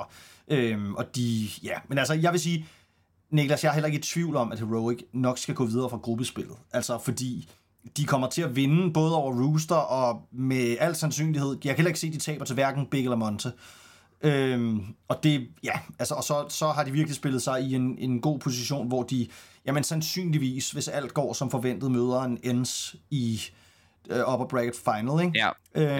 Øhm, 0.48 0.94
og 0.94 1.16
de, 1.16 1.48
ja, 1.62 1.74
men 1.88 1.98
altså, 1.98 2.14
jeg 2.14 2.32
vil 2.32 2.40
sige, 2.40 2.66
Niklas, 3.30 3.64
jeg 3.64 3.70
er 3.70 3.74
heller 3.74 3.86
ikke 3.86 3.98
i 3.98 4.02
tvivl 4.02 4.36
om, 4.36 4.52
at 4.52 4.58
Heroic 4.58 4.98
nok 5.12 5.38
skal 5.38 5.54
gå 5.54 5.64
videre 5.64 5.90
fra 5.90 5.96
gruppespillet. 5.96 6.56
Altså, 6.72 6.98
fordi 6.98 7.48
de 7.96 8.04
kommer 8.04 8.30
til 8.30 8.42
at 8.42 8.56
vinde 8.56 8.92
både 8.92 9.16
over 9.16 9.34
Rooster 9.34 9.74
og 9.74 10.28
med 10.32 10.76
al 10.80 10.96
sandsynlighed, 10.96 11.48
jeg 11.50 11.58
kan 11.62 11.76
heller 11.76 11.88
ikke 11.88 12.00
se, 12.00 12.06
at 12.06 12.12
de 12.12 12.18
taber 12.18 12.44
til 12.44 12.54
hverken 12.54 12.86
Big 12.86 13.02
eller 13.02 13.16
Monte. 13.16 13.52
Øhm, 14.22 14.84
og 15.08 15.20
det, 15.22 15.48
ja, 15.64 15.72
altså, 15.98 16.14
og 16.14 16.24
så, 16.24 16.44
så 16.48 16.68
har 16.68 16.84
de 16.84 16.90
virkelig 16.90 17.16
spillet 17.16 17.42
sig 17.42 17.62
i 17.62 17.74
en, 17.74 17.98
en 17.98 18.20
god 18.20 18.38
position, 18.38 18.88
hvor 18.88 19.02
de, 19.02 19.28
jamen 19.66 19.84
sandsynligvis, 19.84 20.70
hvis 20.70 20.88
alt 20.88 21.14
går 21.14 21.32
som 21.32 21.50
forventet, 21.50 21.90
møder 21.90 22.22
en 22.22 22.38
ends 22.42 22.96
i 23.10 23.40
uh, 24.10 24.32
upper 24.32 24.46
bracket 24.46 24.74
final, 24.84 25.24
ikke? 25.26 25.38
Ja, 25.38 25.50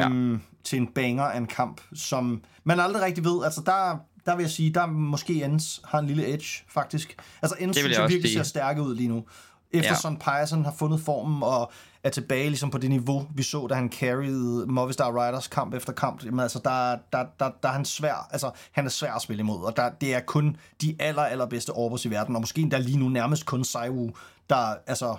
Øhm, 0.07 0.41
til 0.65 0.79
en 0.79 0.87
banger 0.87 1.25
af 1.25 1.39
en 1.39 1.47
kamp, 1.47 1.81
som 1.95 2.43
man 2.65 2.81
aldrig 2.81 3.03
rigtig 3.03 3.25
ved. 3.25 3.45
Altså, 3.45 3.63
der, 3.67 3.99
der 4.27 4.37
vil 4.37 4.43
jeg 4.43 4.51
sige, 4.51 4.71
der 4.75 4.87
måske 4.87 5.45
ends 5.45 5.81
har 5.85 5.99
en 5.99 6.07
lille 6.07 6.35
edge, 6.35 6.65
faktisk. 6.69 7.17
Altså, 7.43 7.57
ends 7.61 7.77
synes 7.77 7.99
jeg 7.99 8.09
virkelig 8.09 8.31
sige. 8.31 8.39
ser 8.39 8.45
stærke 8.45 8.83
ud 8.83 8.95
lige 8.95 9.09
nu. 9.09 9.25
Efter 9.75 9.91
ja. 9.91 9.95
Ja. 9.95 10.01
Son 10.01 10.17
Pearson 10.17 10.65
har 10.65 10.75
fundet 10.79 11.01
formen 11.01 11.43
og 11.43 11.73
er 12.05 12.11
tilbage 12.11 12.49
ligesom 12.49 12.71
på 12.71 12.79
det 12.79 12.91
niveau, 12.91 13.27
vi 13.35 13.43
så, 13.43 13.67
da 13.67 13.75
han 13.75 13.93
carried 13.93 14.67
Movistar 14.67 15.27
Riders 15.27 15.49
kamp 15.49 15.75
efter 15.75 15.93
kamp. 15.93 16.25
Jamen, 16.25 16.41
altså, 16.41 16.61
der, 16.65 16.99
der, 17.13 17.25
der, 17.39 17.51
der 17.63 17.69
er 17.69 17.73
han 17.73 17.85
svær, 17.85 18.29
altså, 18.31 18.51
han 18.73 18.87
er 18.87 18.91
svær 18.91 19.13
at 19.13 19.23
spille 19.23 19.41
imod, 19.41 19.65
og 19.65 19.77
der, 19.77 19.91
det 19.91 20.15
er 20.15 20.21
kun 20.21 20.57
de 20.83 20.97
aller, 20.99 21.23
allerbedste 21.23 21.71
orbers 21.71 22.05
i 22.05 22.11
verden, 22.11 22.37
og 22.37 22.41
måske 22.41 22.61
endda 22.61 22.79
lige 22.79 22.99
nu 22.99 23.09
nærmest 23.09 23.47
kun 23.47 23.65
Saiwu, 23.65 24.11
der, 24.51 24.75
altså, 24.87 25.17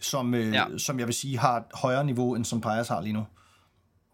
som, 0.00 0.34
øh, 0.34 0.54
ja. 0.54 0.64
Som 0.78 0.98
jeg 0.98 1.06
vil 1.06 1.14
sige, 1.14 1.38
har 1.38 1.56
et 1.56 1.64
højere 1.74 2.04
niveau, 2.04 2.34
end 2.34 2.44
som 2.44 2.60
Pius 2.60 2.88
har 2.88 3.00
lige 3.00 3.12
nu. 3.12 3.26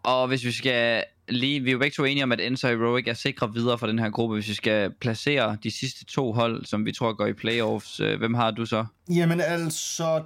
Og 0.03 0.29
hvis 0.29 0.45
vi 0.45 0.53
skal 0.53 1.05
lige, 1.31 1.61
vi 1.61 1.71
er 1.71 1.73
jo 1.73 1.79
begge 1.79 1.95
to 1.95 2.05
enige 2.05 2.25
om, 2.25 2.33
at 2.33 2.41
Enzo 2.41 2.69
Heroic 2.69 3.05
er 3.09 3.15
sikre 3.15 3.53
videre 3.53 3.79
for 3.79 3.87
den 3.87 3.99
her 3.99 4.11
gruppe. 4.11 4.35
Hvis 4.35 4.49
vi 4.49 4.55
skal 4.55 4.91
placere 5.01 5.57
de 5.63 5.71
sidste 5.71 6.05
to 6.05 6.33
hold, 6.33 6.65
som 6.65 6.87
vi 6.87 6.93
tror 6.93 7.13
går 7.13 7.27
i 7.27 7.33
playoffs, 7.33 8.01
øh, 8.01 8.19
hvem 8.19 8.35
har 8.35 8.51
du 8.51 8.67
så? 8.67 8.85
Jamen 9.09 9.41
altså, 9.41 10.23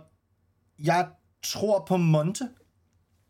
jeg 0.79 1.07
tror 1.43 1.85
på 1.89 1.97
Monte, 1.97 2.49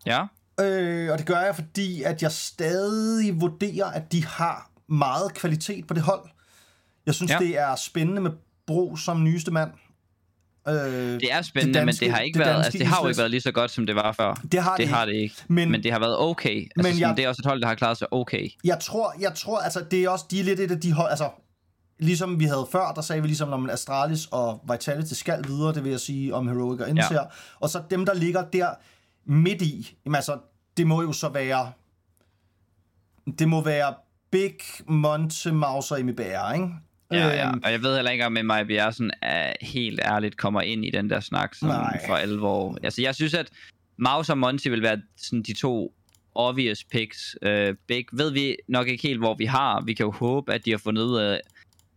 Ja? 0.07 0.23
øh, 0.61 1.13
og 1.13 1.19
det 1.19 1.27
gør 1.27 1.41
jeg, 1.41 1.55
fordi 1.55 2.03
at 2.03 2.23
jeg 2.23 2.33
stadig 2.33 3.41
vurderer, 3.41 3.87
at 3.87 4.13
de 4.13 4.25
har 4.25 4.71
meget 4.89 5.35
kvalitet 5.35 5.87
på 5.87 5.95
det 5.95 6.03
hold. 6.03 6.29
Jeg 7.07 7.15
synes. 7.15 7.31
Ja. 7.31 7.39
det 7.39 7.59
er 7.59 7.75
spændende 7.77 8.23
med 8.23 8.31
Bro 8.67 8.97
som 8.97 9.25
nyeste 9.25 9.51
mand. 9.51 9.71
Øh, 10.69 10.75
Det 10.75 11.33
er 11.33 11.43
spændende, 11.43 11.79
det 11.79 11.87
danske- 11.87 12.05
men 12.05 12.09
det 12.11 12.15
har 12.17 12.21
ikke 12.23 12.39
det 12.39 12.47
været, 12.47 12.65
altså, 12.65 12.79
det 12.79 12.87
har 12.87 13.03
jo 13.03 13.09
ikke 13.09 13.19
været 13.19 13.31
lige 13.31 13.41
så 13.41 13.53
godt, 13.53 13.71
som 13.71 13.87
det 13.87 13.95
var 13.97 14.13
før. 14.13 14.35
Det 14.53 14.63
har 14.63 14.71
det 14.77 14.79
det, 14.79 14.89
har 14.89 15.05
ikke. 15.07 15.17
det 15.17 15.23
ikke. 15.23 15.35
Men- 15.49 15.71
Men, 15.71 15.83
det 15.83 15.93
har 15.93 15.99
været 15.99 16.19
okay. 16.19 16.57
Altså, 16.77 16.93
Men 16.93 17.01
jeg- 17.01 17.09
jeg... 17.09 17.17
det 17.17 17.25
er 17.25 17.29
også 17.29 17.41
et 17.43 17.47
hold, 17.47 17.61
der 17.61 17.67
har 17.69 17.75
klaret 17.75 17.99
sig 17.99 18.13
okay. 18.13 18.49
Jeg 18.65 18.79
tror, 18.81 19.15
jeg 19.21 19.35
tror, 19.35 19.59
altså 19.61 19.85
det 19.91 20.05
er 20.05 20.09
også, 20.09 20.25
de 20.31 20.41
er 20.41 20.45
lidt 20.45 20.61
et 20.61 20.71
af 20.71 20.81
de 20.81 20.93
hold, 20.93 21.11
altså 21.11 21.29
ligesom 21.99 22.41
vi 22.41 22.45
havde 22.45 22.67
før, 22.73 22.93
der 22.95 23.03
sagde 23.03 23.23
vi 23.23 23.29
ligesom, 23.29 23.53
om 23.53 23.71
Astralis 23.71 24.27
og 24.31 24.61
Vitality 24.73 25.13
skal 25.13 25.45
videre, 25.49 25.75
det 25.75 25.85
vil 25.85 25.91
jeg 25.91 26.01
sige 26.01 26.35
om 26.35 26.49
Heroic 26.49 26.81
og 26.81 26.89
Inser. 26.89 27.15
Ja. 27.15 27.21
Og 27.61 27.69
så 27.71 27.83
dem, 27.91 28.07
der 28.07 28.15
ligger 28.15 28.45
der 28.53 28.69
midt 29.27 29.63
i, 29.63 29.97
jamen 30.05 30.15
altså, 30.17 30.39
det 30.77 30.87
må 30.87 31.03
jo 31.03 31.13
så 31.13 31.29
være, 31.29 31.73
det 33.39 33.49
må 33.49 33.61
være 33.65 33.95
Big, 34.31 34.55
Monte, 34.87 35.53
Mouse 35.53 35.95
og 35.95 36.01
MBR, 36.05 36.53
ikke? 36.53 36.69
Ja, 37.11 37.29
ja. 37.29 37.49
Øhm, 37.49 37.61
Og 37.65 37.73
jeg 37.73 37.83
ved 37.83 37.95
heller 37.95 38.11
ikke, 38.11 38.27
om 38.27 38.37
Maja 38.45 38.65
Bjersen 38.65 39.11
er 39.23 39.53
helt 39.61 40.01
ærligt 40.05 40.37
kommer 40.37 40.61
ind 40.61 40.85
i 40.85 40.91
den 40.91 41.11
der 41.11 41.21
snak 41.21 41.55
sådan 41.55 41.75
Nej. 41.75 42.01
for 42.07 42.15
alvor. 42.15 42.79
Altså, 42.83 43.03
jeg 43.03 43.15
synes, 43.15 43.35
at 43.35 43.51
Maus 43.97 44.31
og 44.31 44.39
Monty 44.39 44.69
vil 44.69 44.83
være 44.83 45.03
sådan 45.17 45.43
de 45.43 45.55
to 45.55 45.95
obvious 46.35 46.85
picks. 46.85 47.37
Uh, 47.47 47.75
Big 47.87 48.05
ved 48.13 48.31
vi 48.33 48.57
nok 48.69 48.89
ikke 48.89 49.09
helt, 49.09 49.19
hvor 49.19 49.35
vi 49.35 49.45
har. 49.45 49.83
Vi 49.87 49.95
kan 49.95 50.07
jo 50.07 50.13
håbe, 50.13 50.53
at 50.53 50.65
de 50.65 50.71
har 50.71 50.79
fundet 50.79 51.03
ud 51.03 51.19
af, 51.19 51.41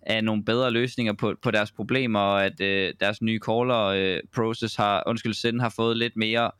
af 0.02 0.24
nogle 0.24 0.43
bedre 0.46 0.72
løsninger 0.72 1.13
på, 1.13 1.36
på 1.41 1.52
deres 1.52 1.72
problemer, 1.72 2.20
og 2.20 2.46
at 2.46 2.62
uh, 2.62 2.93
deres 3.00 3.22
nye 3.22 3.39
caller 3.39 4.15
uh, 4.15 4.20
process 4.36 4.76
har, 4.76 5.04
undskyld, 5.08 5.34
Send 5.34 5.62
har 5.62 5.70
fået 5.70 5.98
lidt 5.98 6.15
mere 6.15 6.52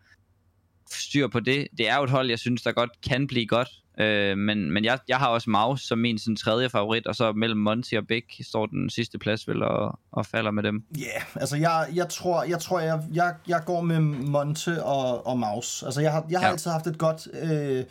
styr 0.92 1.28
på 1.28 1.40
det. 1.40 1.68
Det 1.78 1.90
er 1.90 1.98
jo 1.98 2.04
et 2.04 2.10
hold, 2.10 2.30
jeg 2.30 2.40
synes, 2.40 2.62
der 2.62 2.72
godt 2.72 2.90
kan 3.10 3.28
blive 3.28 3.48
godt. 3.48 3.70
Øh, 4.00 4.38
men 4.38 4.72
men 4.72 4.86
jeg, 4.86 5.00
jeg 5.08 5.18
har 5.18 5.28
også 5.28 5.50
Maus 5.50 5.82
som 5.82 5.98
min 5.98 6.20
sådan, 6.20 6.36
tredje 6.36 6.70
favorit, 6.70 7.08
og 7.08 7.16
så 7.16 7.32
mellem 7.32 7.60
Monty 7.60 7.94
og 7.94 8.08
Big 8.08 8.24
står 8.42 8.66
den 8.66 8.90
sidste 8.90 9.18
plads 9.18 9.48
vel 9.48 9.64
og, 9.64 10.00
og 10.12 10.26
falder 10.26 10.52
med 10.52 10.64
dem. 10.64 10.84
Ja, 10.98 11.04
yeah, 11.04 11.22
altså 11.36 11.58
jeg, 11.58 11.88
jeg 11.94 12.10
tror, 12.10 12.44
jeg, 12.44 12.60
tror 12.60 12.80
jeg, 12.80 13.04
jeg, 13.14 13.34
jeg 13.48 13.62
går 13.66 13.82
med 13.82 14.00
Monte 14.00 14.84
og, 14.84 15.28
og 15.28 15.40
Maus. 15.40 15.84
Altså 15.84 16.02
jeg 16.02 16.12
har, 16.12 16.26
jeg 16.30 16.40
har 16.40 16.48
ja. 16.48 16.52
Altid 16.52 16.72
haft 16.72 16.88
et 16.88 16.98
godt 16.98 17.28
øh, 17.42 17.84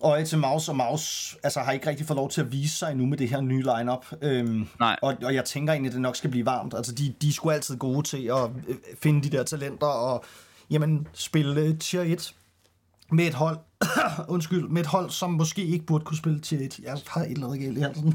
øje 0.00 0.24
til 0.24 0.38
Maus, 0.38 0.68
og 0.68 0.76
Maus 0.76 1.36
altså, 1.42 1.60
har 1.60 1.72
ikke 1.72 1.88
rigtig 1.88 2.06
fået 2.06 2.16
lov 2.16 2.30
til 2.30 2.40
at 2.40 2.52
vise 2.52 2.76
sig 2.76 2.90
endnu 2.90 3.06
med 3.06 3.18
det 3.18 3.28
her 3.28 3.40
nye 3.40 3.64
lineup. 3.78 4.06
Øhm, 4.22 4.68
Nej. 4.78 4.96
og, 5.02 5.16
og 5.24 5.34
jeg 5.34 5.44
tænker 5.44 5.72
egentlig, 5.72 5.88
at 5.88 5.94
det 5.94 6.02
nok 6.02 6.16
skal 6.16 6.30
blive 6.30 6.46
varmt. 6.46 6.74
Altså 6.74 6.94
de, 6.94 7.14
de 7.22 7.28
er 7.28 7.32
sgu 7.32 7.50
altid 7.50 7.76
gode 7.76 8.02
til 8.06 8.26
at 8.26 8.50
øh, 8.68 8.76
finde 9.02 9.30
de 9.30 9.36
der 9.36 9.42
talenter 9.42 9.86
og 9.86 10.24
jamen, 10.70 11.06
spille 11.12 11.60
øh, 11.60 11.78
tier 11.78 12.02
1 12.02 12.34
med 13.12 13.26
et 13.26 13.34
hold, 13.34 13.58
undskyld, 14.28 14.68
med 14.68 14.80
et 14.80 14.86
hold, 14.86 15.10
som 15.10 15.30
måske 15.30 15.64
ikke 15.66 15.86
burde 15.86 16.04
kunne 16.04 16.16
spille 16.16 16.40
tier 16.40 16.60
1. 16.66 16.80
Jeg 16.82 16.96
har 17.06 17.20
et 17.22 17.30
eller 17.30 17.46
andet 17.46 17.60
galt 17.60 17.78
i 17.78 17.80
halsen. 17.80 18.14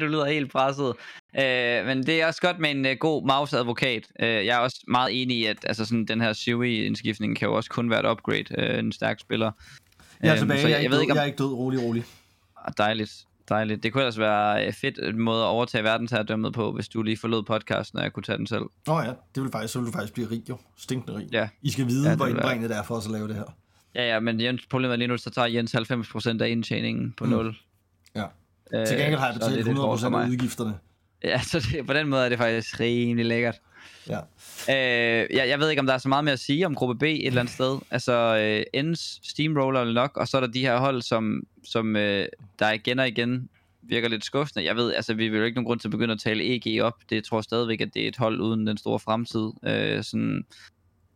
du 0.00 0.06
lyder 0.06 0.26
helt 0.26 0.52
presset. 0.52 0.92
Øh, 1.38 1.86
men 1.86 2.06
det 2.06 2.22
er 2.22 2.26
også 2.26 2.40
godt 2.40 2.58
med 2.58 2.70
en 2.70 2.86
uh, 2.86 2.92
god 3.00 3.26
mouse-advokat. 3.26 4.02
Øh, 4.20 4.28
jeg 4.28 4.46
er 4.46 4.58
også 4.58 4.84
meget 4.88 5.22
enig 5.22 5.36
i, 5.38 5.44
at 5.46 5.56
altså, 5.62 5.84
sådan, 5.84 6.04
den 6.04 6.20
her 6.20 6.32
Siri-indskiftning 6.32 7.36
kan 7.36 7.48
jo 7.48 7.54
også 7.54 7.70
kun 7.70 7.90
være 7.90 8.00
et 8.00 8.10
upgrade. 8.10 8.44
Øh, 8.58 8.78
en 8.78 8.92
stærk 8.92 9.20
spiller. 9.20 9.52
Jeg 10.22 10.28
er 10.28 10.32
Øhm, 10.34 10.38
tilbage, 10.40 10.60
så 10.60 10.68
jeg, 10.68 10.72
jeg 10.74 10.80
ikke 10.80 10.90
ved 10.90 10.96
død, 10.96 11.02
ikke, 11.02 11.12
om- 11.12 11.16
jeg 11.16 11.22
er 11.22 11.26
ikke 11.26 11.38
død, 11.38 11.52
rolig, 11.52 11.82
rolig. 11.82 12.04
Ah, 12.66 12.72
Dejligt. 12.78 13.12
Dejligt. 13.48 13.82
Det 13.82 13.92
kunne 13.92 14.02
ellers 14.02 14.18
være 14.18 14.66
øh, 14.66 14.72
fedt 14.72 14.98
en 14.98 15.18
måde 15.18 15.42
at 15.42 15.46
overtage 15.46 15.84
verdensherredømmet 15.84 16.52
på, 16.52 16.72
hvis 16.72 16.88
du 16.88 17.02
lige 17.02 17.16
forlod 17.16 17.42
podcasten, 17.42 17.98
og 17.98 18.04
jeg 18.04 18.12
kunne 18.12 18.22
tage 18.22 18.38
den 18.38 18.46
selv. 18.46 18.62
Nå 18.86 19.00
ja, 19.00 19.12
det 19.34 19.42
vil 19.42 19.50
faktisk, 19.52 19.72
så 19.72 19.78
vil 19.78 19.86
du 19.86 19.92
faktisk 19.92 20.12
blive 20.14 20.30
rig 20.30 20.48
jo. 20.48 20.58
Stinkende 20.76 21.18
rig. 21.18 21.28
Ja. 21.32 21.48
I 21.62 21.70
skal 21.70 21.86
vide, 21.86 22.08
Ja, 22.10 22.16
hvor 22.16 22.26
indbringende 22.26 22.68
det 22.68 22.76
er 22.76 22.82
for 22.82 22.94
os 22.94 23.06
at 23.06 23.12
lave 23.12 23.28
det 23.28 23.36
her. 23.36 23.44
Ja, 23.94 24.06
ja, 24.14 24.20
men 24.20 24.40
Jens, 24.40 24.66
problemet 24.70 24.92
er 24.92 24.96
lige 24.96 25.08
nu, 25.08 25.16
så 25.16 25.30
tager 25.30 25.48
Jens 25.48 25.74
90% 25.74 26.42
af 26.42 26.48
indtjeningen 26.48 27.14
på 27.16 27.24
Mm. 27.24 27.30
0. 27.30 27.56
Ja. 28.14 28.24
Øh, 28.74 28.86
Til 28.86 28.96
gengæld 28.98 29.18
har 29.18 29.26
jeg 29.26 29.34
betalt 29.34 29.54
lidt 29.64 29.78
hårdt 29.78 30.00
100% 30.00 30.10
for 30.10 30.18
af 30.18 30.28
udgifterne. 30.28 30.74
Ja, 31.24 31.40
så 31.50 31.66
det, 31.72 31.86
på 31.86 31.92
den 31.92 32.08
måde 32.08 32.24
er 32.24 32.28
det 32.28 32.38
faktisk 32.38 32.80
rimelig 32.80 33.26
lækkert. 33.26 33.60
Ja. 34.08 34.18
Øh, 34.68 35.26
jeg, 35.36 35.48
jeg 35.48 35.58
ved 35.58 35.70
ikke, 35.70 35.80
om 35.80 35.86
der 35.86 35.94
er 35.94 35.98
så 35.98 36.08
meget 36.08 36.24
mere 36.24 36.32
at 36.32 36.38
sige 36.38 36.66
om 36.66 36.74
gruppe 36.74 36.94
B 36.94 37.02
et 37.02 37.26
eller 37.26 37.40
andet 37.40 37.54
sted. 37.54 37.78
Altså, 37.90 38.12
øh, 38.12 38.80
Ends 38.80 39.28
Steamroller 39.30 39.92
nok, 39.92 40.16
og 40.16 40.28
så 40.28 40.36
er 40.36 40.40
der 40.40 40.48
de 40.48 40.60
her 40.60 40.78
hold, 40.78 41.02
som, 41.02 41.42
som 41.64 41.96
øh, 41.96 42.26
der 42.58 42.72
igen 42.72 42.98
og 42.98 43.08
igen 43.08 43.48
virker 43.82 44.08
lidt 44.08 44.24
skuffende. 44.24 44.64
Jeg 44.64 44.76
ved, 44.76 44.94
altså, 44.94 45.14
vi 45.14 45.28
vil 45.28 45.38
jo 45.38 45.44
ikke 45.44 45.54
nogen 45.54 45.66
grund 45.66 45.80
til 45.80 45.88
at 45.88 45.92
begynde 45.92 46.12
at 46.12 46.20
tale 46.20 46.54
EG 46.54 46.82
op. 46.82 46.94
Det 47.10 47.24
tror 47.24 47.38
jeg 47.38 47.44
stadigvæk, 47.44 47.80
at 47.80 47.94
det 47.94 48.04
er 48.04 48.08
et 48.08 48.16
hold 48.16 48.40
uden 48.40 48.66
den 48.66 48.78
store 48.78 48.98
fremtid. 48.98 49.50
Øh, 49.64 50.04
sådan, 50.04 50.44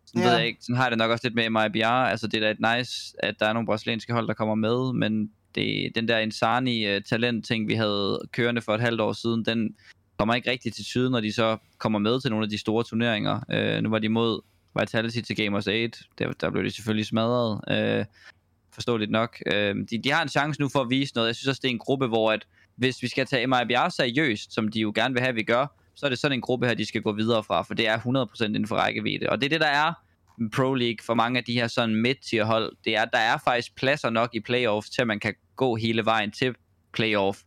sådan 0.07 0.23
ja. 0.23 0.29
ved 0.29 0.37
jeg 0.37 0.47
ikke. 0.47 0.59
Sådan 0.63 0.77
har 0.77 0.85
jeg 0.85 0.91
det 0.91 0.99
nok 0.99 1.11
også 1.11 1.29
lidt 1.29 1.35
med 1.35 1.51
MIBR. 1.51 1.87
Altså, 1.87 2.27
det 2.27 2.35
er 2.35 2.41
da 2.41 2.51
et 2.51 2.79
nice, 2.79 3.15
at 3.19 3.35
der 3.41 3.47
er 3.47 3.53
nogle 3.53 3.67
brasilianske 3.67 4.13
hold, 4.13 4.27
der 4.27 4.35
kommer 4.35 4.55
med, 4.55 4.93
men 4.93 5.31
det, 5.55 5.93
den 5.95 6.09
der 6.09 6.19
Insani-talent-ting, 6.19 7.63
øh, 7.63 7.69
vi 7.69 7.75
havde 7.75 8.21
kørende 8.33 8.61
for 8.61 8.75
et 8.75 8.81
halvt 8.81 9.01
år 9.01 9.13
siden, 9.13 9.45
den 9.45 9.77
kommer 10.19 10.35
ikke 10.35 10.51
rigtig 10.51 10.73
til 10.73 10.85
syden, 10.85 11.13
når 11.13 11.21
de 11.21 11.33
så 11.33 11.57
kommer 11.79 11.99
med 11.99 12.21
til 12.21 12.31
nogle 12.31 12.45
af 12.45 12.51
de 12.51 12.59
store 12.59 12.85
turneringer. 12.85 13.41
Øh, 13.51 13.83
nu 13.83 13.91
var 13.91 13.99
de 13.99 14.09
mod 14.09 14.41
Vitality 14.81 15.21
til 15.21 15.37
Gamers 15.37 15.67
8. 15.67 15.91
Der, 16.19 16.33
der 16.33 16.51
blev 16.51 16.65
de 16.65 16.71
selvfølgelig 16.71 17.07
smadret. 17.07 17.61
øh, 17.71 18.05
forståeligt 18.73 19.11
nok. 19.11 19.43
Øh, 19.47 19.77
de, 19.91 19.99
de 19.99 20.11
har 20.13 20.23
en 20.23 20.29
chance 20.29 20.61
nu 20.61 20.69
for 20.69 20.81
at 20.81 20.91
vise 20.91 21.15
noget. 21.15 21.29
Jeg 21.29 21.37
synes 21.37 21.49
også, 21.49 21.61
det 21.63 21.69
er 21.69 21.73
en 21.73 21.79
gruppe, 21.79 22.07
hvor 22.07 22.33
at, 22.33 22.47
hvis 22.77 23.03
vi 23.03 23.09
skal 23.09 23.27
tage 23.27 23.47
MIBR 23.47 23.89
seriøst, 23.89 24.55
som 24.55 24.69
de 24.69 24.81
jo 24.81 24.93
gerne 24.95 25.15
vil 25.15 25.21
have, 25.21 25.29
at 25.29 25.37
vi 25.37 25.43
gør, 25.43 25.67
så 25.95 26.07
er 26.07 26.11
det 26.11 26.19
sådan 26.19 26.39
en 26.39 26.41
gruppe 26.41 26.67
her, 26.67 26.75
de 26.75 26.87
skal 26.87 27.03
gå 27.03 27.13
videre 27.13 27.45
fra, 27.45 27.63
for 27.63 27.75
det 27.75 27.89
er 27.89 27.99
100% 27.99 28.45
inden 28.45 28.67
for 28.67 28.77
rækkevidde. 28.77 29.31
Og 29.31 29.41
det 29.41 29.47
er 29.47 29.51
det, 29.51 29.61
der 29.61 29.67
er 29.67 29.93
Pro 30.48 30.74
League 30.74 30.96
for 31.03 31.14
mange 31.14 31.38
af 31.38 31.44
de 31.44 31.53
her 31.53 31.66
sådan 31.66 31.94
midt-tier 31.94 32.44
hold. 32.44 32.76
Det 32.85 32.96
er, 32.96 33.05
der 33.05 33.18
er 33.18 33.38
faktisk 33.44 33.76
pladser 33.76 34.11
nok 34.11 34.31
i 34.33 34.40
playoff 34.40 34.87
til, 34.87 35.00
at 35.00 35.07
man 35.07 35.20
kan 35.20 35.35
gå 35.57 35.76
hele 35.76 36.05
vejen 36.05 36.31
til 36.31 36.55
playoff. 36.92 37.38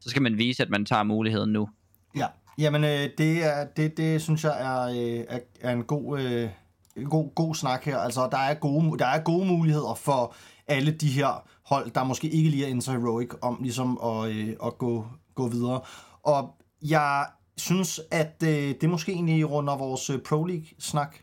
Så 0.00 0.10
skal 0.10 0.22
man 0.22 0.38
vise, 0.38 0.62
at 0.62 0.70
man 0.70 0.84
tager 0.84 1.02
muligheden 1.02 1.52
nu. 1.52 1.68
Ja, 2.16 2.26
jamen 2.58 2.84
øh, 2.84 3.08
det, 3.18 3.44
er, 3.44 3.66
det, 3.76 3.96
det 3.96 4.22
synes 4.22 4.44
jeg 4.44 4.60
er, 4.60 4.82
øh, 4.82 5.24
er, 5.28 5.38
er 5.60 5.72
en 5.72 5.84
god, 5.84 6.20
øh, 6.20 6.48
en 6.96 7.08
god, 7.10 7.34
god 7.34 7.54
snak 7.54 7.84
her. 7.84 7.98
Altså, 7.98 8.28
der 8.32 8.38
er, 8.38 8.54
gode, 8.54 8.98
der 8.98 9.06
er 9.06 9.22
gode 9.22 9.46
muligheder 9.46 9.94
for 9.94 10.34
alle 10.66 10.92
de 10.92 11.08
her 11.08 11.48
hold, 11.64 11.90
der 11.90 12.04
måske 12.04 12.28
ikke 12.28 12.50
lige 12.50 12.64
er 12.64 12.68
in 12.68 12.80
så 12.80 12.92
heroic, 12.92 13.28
om 13.42 13.58
ligesom 13.62 13.98
at, 14.04 14.30
øh, 14.30 14.48
at 14.66 14.78
gå, 14.78 15.06
gå 15.34 15.48
videre. 15.48 15.80
Og 16.22 16.54
jeg 16.82 17.26
synes, 17.56 18.00
at 18.10 18.42
øh, 18.44 18.74
det 18.80 18.90
måske 18.90 19.12
egentlig 19.12 19.50
runder 19.50 19.76
vores 19.76 20.10
øh, 20.10 20.18
Pro 20.18 20.44
League-snak 20.44 21.16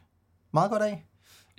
meget 0.54 0.72
godt 0.72 0.84
af. 0.84 1.09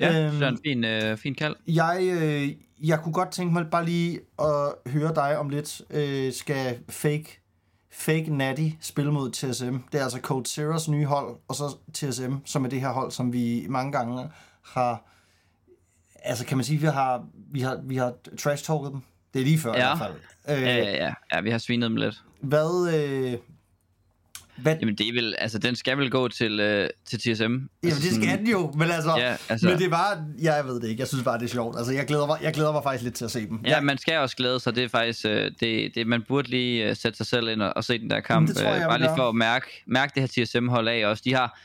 Ja, 0.01 0.27
Øhm, 0.27 0.35
det 0.35 0.43
er 0.43 0.49
en 0.49 0.59
fin, 0.67 0.85
øh, 0.85 1.17
fin 1.17 1.35
kald. 1.35 1.57
Jeg, 1.69 1.99
øh, 2.23 2.49
jeg 2.89 3.01
kunne 3.01 3.13
godt 3.13 3.31
tænke 3.31 3.53
mig 3.53 3.67
bare 3.71 3.85
lige 3.85 4.21
at 4.39 4.93
høre 4.93 5.15
dig 5.15 5.39
om 5.39 5.49
lidt. 5.49 5.83
Øh, 5.91 6.33
skal 6.33 6.79
Fake, 6.89 7.41
Fake 7.93 8.37
Natty 8.37 8.69
spille 8.81 9.13
mod 9.13 9.31
TSM? 9.31 9.77
Det 9.93 9.99
er 10.01 10.03
altså 10.05 10.19
Code 10.23 10.49
Zeros 10.51 10.89
nye 10.89 11.05
hold, 11.05 11.37
og 11.49 11.55
så 11.55 11.77
TSM, 11.95 12.33
som 12.45 12.65
er 12.65 12.69
det 12.69 12.81
her 12.81 12.89
hold, 12.93 13.11
som 13.11 13.33
vi 13.33 13.67
mange 13.69 13.93
gange 13.93 14.29
har... 14.63 15.07
Altså 16.23 16.47
kan 16.47 16.57
man 16.57 16.65
sige, 16.65 16.81
vi 16.81 16.87
har, 16.87 17.27
vi 17.53 17.61
har, 17.61 17.81
vi 17.85 17.97
har 17.97 18.15
trash-talket 18.39 18.93
dem. 18.93 19.01
Det 19.35 19.41
er 19.41 19.45
lige 19.45 19.59
før 19.59 19.73
Ja. 19.73 19.95
i 19.95 19.97
hvert 19.97 19.99
fald. 19.99 20.59
Øh, 20.59 20.63
Ja, 20.65 20.77
ja, 20.77 21.05
ja. 21.05 21.15
ja, 21.33 21.41
vi 21.41 21.51
har 21.51 21.59
svinet 21.59 21.91
dem 21.91 21.97
lidt. 21.97 22.23
Hvad... 22.41 22.95
Øh, 22.95 23.39
hvad 24.63 24.77
Jamen, 24.81 24.95
det 24.95 25.09
er 25.09 25.13
vel, 25.13 25.35
altså, 25.39 25.59
den 25.59 25.77
skal 25.77 25.99
vel 25.99 26.11
gå 26.11 26.29
til, 26.29 26.61
øh, 26.61 26.89
til 27.09 27.19
TSM. 27.19 27.43
Jamen, 27.43 27.69
altså, 27.85 28.03
det 28.03 28.15
skal 28.15 28.39
den 28.39 28.49
jo, 28.49 28.73
men 28.79 28.91
altså, 28.91 29.15
Ja, 29.19 29.37
altså- 29.49 29.69
men 29.69 29.79
det 29.79 29.85
er 29.87 29.91
bare, 29.91 30.25
ja, 30.43 30.55
jeg 30.55 30.65
ved 30.67 30.81
det 30.81 30.89
ikke, 30.89 31.01
jeg 31.01 31.09
synes 31.09 31.25
bare, 31.25 31.39
det 31.39 31.45
er 31.45 31.49
sjovt. 31.49 31.77
Altså, 31.79 31.93
jeg 31.93 32.07
glæder 32.07 32.27
mig, 32.27 32.39
jeg 32.43 32.53
glæder 32.53 32.73
mig 32.73 32.83
faktisk 32.83 33.05
lidt 33.05 33.15
til 33.15 33.25
at 33.25 33.31
se 33.31 33.47
dem. 33.49 33.61
Ja, 33.67 33.81
man 33.81 33.99
skal 33.99 34.19
også 34.19 34.37
glæde 34.37 34.61
sig. 34.61 34.75
Det 34.75 34.85
er 34.85 34.89
faktisk, 34.89 35.25
øh, 35.27 35.51
det, 35.61 35.95
det, 35.95 36.07
man 36.07 36.23
burde 36.29 36.49
lige 36.51 36.89
øh, 36.89 36.97
sætte 36.97 37.17
sig 37.17 37.27
selv 37.27 37.49
ind 37.49 37.63
og, 37.63 37.73
og 37.77 37.85
se 37.85 37.99
den 37.99 38.11
der 38.11 38.21
kamp. 38.21 38.49
det 38.49 38.57
tror 38.57 38.65
jeg, 38.67 38.75
øh, 38.75 38.81
jeg 38.81 38.89
bare 38.89 38.99
vil 38.99 39.07
lige 39.07 39.17
for 39.17 39.29
at 39.29 39.35
mærke, 39.35 39.67
mærke 39.87 40.13
det 40.21 40.31
her 40.37 40.45
TSM-hold 40.45 40.89
af 40.89 41.07
også. 41.07 41.23
De 41.25 41.35
har, 41.35 41.59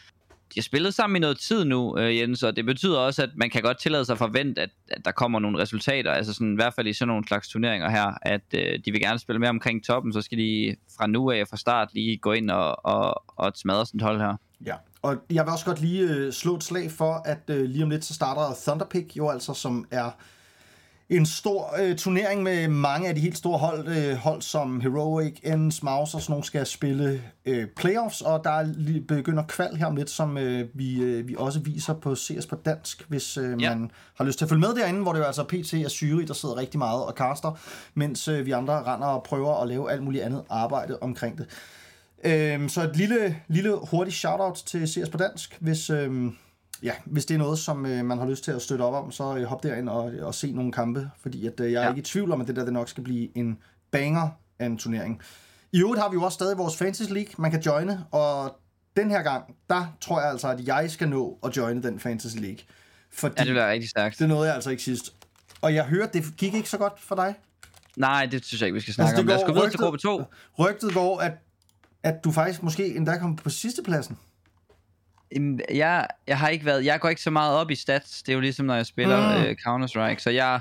de 0.56 0.60
har 0.60 0.64
spillet 0.64 0.94
sammen 0.94 1.16
i 1.16 1.20
noget 1.20 1.40
tid 1.40 1.66
nu, 1.66 1.98
øh, 1.98 2.18
Jens, 2.18 2.44
og 2.44 2.56
det 2.56 2.66
betyder 2.66 3.00
også, 3.00 3.24
at 3.24 3.30
man 3.36 3.50
kan 3.50 3.62
godt 3.62 3.80
tillade 3.80 4.06
sig 4.06 4.14
at 4.14 4.18
forvente, 4.18 4.62
at, 4.62 4.70
at 4.92 5.06
der 5.06 5.12
kommer 5.12 5.40
nogle 5.40 5.58
resultater, 5.62 6.12
altså 6.12 6.34
sådan, 6.34 6.54
i 6.54 6.56
hvert 6.56 6.74
fald 6.74 6.88
i 6.88 6.94
sådan 6.94 7.08
nogle 7.08 7.28
slags 7.28 7.50
turneringer 7.50 7.90
her, 7.90 8.18
at 8.22 8.42
øh, 8.54 8.80
de 8.86 8.92
vil 8.92 9.02
gerne 9.02 9.20
spille 9.20 9.40
mere 9.40 9.50
omkring 9.50 9.86
toppen, 9.86 10.14
så 10.14 10.22
skal 10.22 10.38
de 10.38 10.76
fra 10.98 11.08
nu 11.08 11.32
af 11.32 11.48
fra 11.48 11.58
start 11.58 11.94
lige 11.94 12.18
gå 12.18 12.32
ind 12.32 12.52
og, 12.52 12.86
og, 12.86 13.24
og 13.28 13.52
smadre 13.56 13.86
sådan 13.86 13.98
et 13.98 14.02
hold 14.02 14.20
her. 14.20 14.38
Ja, 14.66 14.76
og 15.02 15.18
jeg 15.32 15.46
vil 15.46 15.52
også 15.52 15.66
godt 15.66 15.82
lige 15.82 16.02
øh, 16.02 16.34
slå 16.34 16.56
et 16.56 16.64
slag 16.64 16.92
for, 16.92 17.22
at 17.26 17.42
øh, 17.48 17.64
lige 17.64 17.84
om 17.84 17.90
lidt 17.90 18.06
så 18.06 18.14
starter 18.14 18.56
Thunderpick 18.68 19.18
jo 19.18 19.30
altså, 19.30 19.54
som 19.54 19.86
er 19.92 20.12
en 21.10 21.26
stor 21.26 21.76
øh, 21.82 21.96
turnering 21.96 22.44
med 22.44 22.68
mange 22.68 23.10
af 23.10 23.16
de 23.16 23.22
helt 23.22 23.38
store 23.38 23.58
hold, 23.58 23.88
øh, 23.88 24.16
hold 24.16 24.42
som 24.42 24.82
Heroic, 24.82 25.40
Ends, 25.44 25.84
Mouse 25.84 26.18
og 26.18 26.22
sådan 26.22 26.32
nogle 26.32 26.46
skal 26.46 26.66
spille 26.66 27.22
øh, 27.46 27.68
playoffs, 27.76 28.22
og 28.22 28.44
der 28.44 28.50
er 28.50 28.64
lige 28.64 29.02
begynder 29.02 29.44
kval 29.44 29.76
her 29.76 29.86
om 29.86 29.96
lidt, 29.96 30.10
som 30.10 30.38
øh, 30.38 30.68
vi, 30.74 31.02
øh, 31.02 31.28
vi 31.28 31.36
også 31.38 31.60
viser 31.60 31.94
på 31.94 32.16
CS 32.16 32.46
på 32.46 32.56
dansk, 32.56 33.06
hvis 33.08 33.38
øh, 33.38 33.62
Ja. 33.62 33.76
man 33.76 33.92
har 34.16 34.26
lyst 34.26 34.38
til 34.38 34.46
at 34.46 34.50
følge 34.50 34.62
med 34.62 34.76
derinde, 34.76 35.02
hvor 35.02 35.14
det 35.14 35.20
jo 35.20 35.26
altså 35.26 35.44
PT 35.44 35.74
og 35.86 35.92
Syri, 35.92 36.26
der 36.26 36.34
sidder 36.34 36.58
rigtig 36.58 36.78
meget 36.78 37.04
og 37.04 37.16
kaster, 37.16 37.60
mens 37.94 38.28
øh, 38.28 38.46
vi 38.46 38.52
andre 38.52 38.84
render 38.84 39.08
og 39.08 39.24
prøver 39.24 39.62
at 39.62 39.68
lave 39.68 39.92
alt 39.92 40.04
muligt 40.04 40.24
andet 40.24 40.44
arbejde 40.50 40.98
omkring 41.02 41.38
det. 41.38 41.46
Øhm, 42.24 42.70
så 42.70 42.84
et 42.84 42.96
lille, 42.96 43.38
lille 43.48 43.76
hurtigt 43.92 44.16
shoutout 44.18 44.56
til 44.56 44.88
CS 44.88 45.10
på 45.10 45.18
dansk, 45.18 45.58
hvis, 45.62 45.90
øhm, 45.90 46.36
ja, 46.86 46.94
hvis 47.06 47.26
det 47.26 47.34
er 47.34 47.38
noget, 47.38 47.60
som 47.60 47.86
øh, 47.86 48.06
man 48.06 48.18
har 48.18 48.26
lyst 48.26 48.44
til 48.44 48.52
at 48.52 48.62
støtte 48.62 48.82
op 48.84 48.94
om, 49.06 49.12
så 49.12 49.36
øh, 49.38 49.44
hop 49.44 49.64
derind 49.64 49.90
og, 49.90 50.12
og 50.22 50.36
se 50.36 50.52
nogle 50.52 50.72
kampe, 50.72 51.10
fordi 51.22 51.48
at, 51.48 51.60
øh, 51.60 51.72
jeg 51.72 51.80
er 51.80 51.84
Ja. 51.84 51.90
ikke 51.90 52.00
i 52.00 52.04
tvivl 52.04 52.32
om, 52.32 52.42
at 52.42 52.48
det 52.48 52.56
der 52.56 52.64
det 52.64 52.74
nok 52.74 52.90
skal 52.90 53.04
blive 53.04 53.38
en 53.38 53.58
banger 53.92 54.30
af 54.60 54.66
en 54.66 54.78
turnering. 54.78 55.22
I 55.74 55.80
øvrigt 55.82 56.02
har 56.02 56.10
vi 56.10 56.14
jo 56.14 56.24
også 56.24 56.36
stadig 56.36 56.58
vores 56.58 56.78
Fantasy 56.78 57.12
League, 57.12 57.32
man 57.38 57.52
kan 57.52 57.62
joine, 57.62 58.06
og 58.12 58.58
den 58.98 59.10
her 59.12 59.22
gang, 59.22 59.56
der 59.70 59.96
tror 60.02 60.20
jeg 60.22 60.30
altså, 60.30 60.48
at 60.50 60.68
jeg 60.68 60.92
skal 60.92 61.10
nå 61.10 61.40
at 61.44 61.58
joine 61.58 61.84
den 61.84 62.00
Fantasy 62.00 62.38
League. 62.38 62.58
Fordi 63.12 63.36
Ja, 63.38 63.44
det 63.44 63.52
bliver 63.54 63.72
rigtig 63.72 63.90
stærkt. 63.90 64.20
det 64.20 64.28
nåede 64.30 64.46
jeg 64.46 64.56
altså 64.56 64.70
ikke 64.70 64.84
sidst. 64.84 65.14
Og 65.62 65.74
jeg 65.76 65.86
hørte, 65.86 66.10
det 66.20 66.38
gik 66.38 66.54
ikke 66.54 66.70
så 66.70 66.78
godt 66.78 66.94
for 67.00 67.16
dig. 67.16 67.36
Nej, 67.98 68.26
det 68.26 68.46
synes 68.46 68.62
jeg 68.62 68.68
ikke, 68.68 68.74
vi 68.76 68.82
skal 68.82 68.94
snakke 68.94 69.10
Altså, 69.10 69.22
om. 69.22 69.28
Lad 69.28 69.36
os 69.38 69.44
gå 69.48 69.54
videre 69.54 69.70
til 69.70 69.80
gruppe 69.80 69.98
2. 70.00 70.24
Rygtet 70.60 70.94
går, 70.94 71.20
at, 71.20 71.32
at 72.04 72.24
du 72.24 72.32
faktisk 72.32 72.64
måske 72.64 72.96
endda 72.96 73.18
kom 73.18 73.36
på 73.36 73.50
sidste 73.50 73.84
pladsen. 73.84 74.18
Jeg, 75.74 76.08
jeg 76.28 76.38
har 76.38 76.48
ikke 76.50 76.66
været, 76.66 76.86
jeg 76.86 77.00
går 77.00 77.10
ikke 77.10 77.22
så 77.22 77.32
meget 77.32 77.56
op 77.58 77.72
i 77.72 77.76
stats. 77.76 78.24
Det 78.24 78.32
er 78.32 78.34
jo 78.34 78.40
ligesom, 78.40 78.66
når 78.66 78.76
jeg 78.76 78.86
spiller 78.86 79.38
Mm. 79.40 79.44
øh, 79.46 79.56
Counter-Strike. 79.68 80.20
Så 80.20 80.30
jeg, 80.30 80.60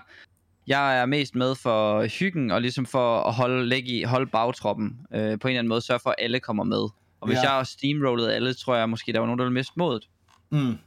jeg 0.67 0.99
er 1.01 1.07
mest 1.07 1.35
med 1.35 1.55
for 1.55 2.07
hyggen, 2.19 2.51
og 2.51 2.61
ligesom 2.61 2.87
for 2.87 3.21
at 3.23 3.35
holde, 3.35 3.67
lægge 3.67 3.89
i, 3.89 4.03
holde 4.03 4.27
bagtroppen. 4.31 4.99
Øh, 5.15 5.21
på 5.21 5.23
en 5.23 5.31
eller 5.31 5.43
anden 5.49 5.69
måde 5.69 5.81
sørge 5.81 6.01
for, 6.01 6.11
at 6.11 6.17
alle 6.19 6.41
kommer 6.41 6.65
med. 6.65 6.89
Og 7.21 7.27
hvis 7.27 7.37
Ja. 7.37 7.43
jeg 7.43 7.51
har 7.51 7.65
steamrollet 7.65 8.31
alle, 8.31 8.55
tror 8.55 8.77
jeg 8.77 8.89
måske, 8.91 9.13
der 9.13 9.19
var 9.19 9.27
nogen, 9.27 9.39
der 9.39 9.45
ville 9.45 9.55
miste 9.55 9.73
modet. 9.77 10.09
Mm. 10.51 10.79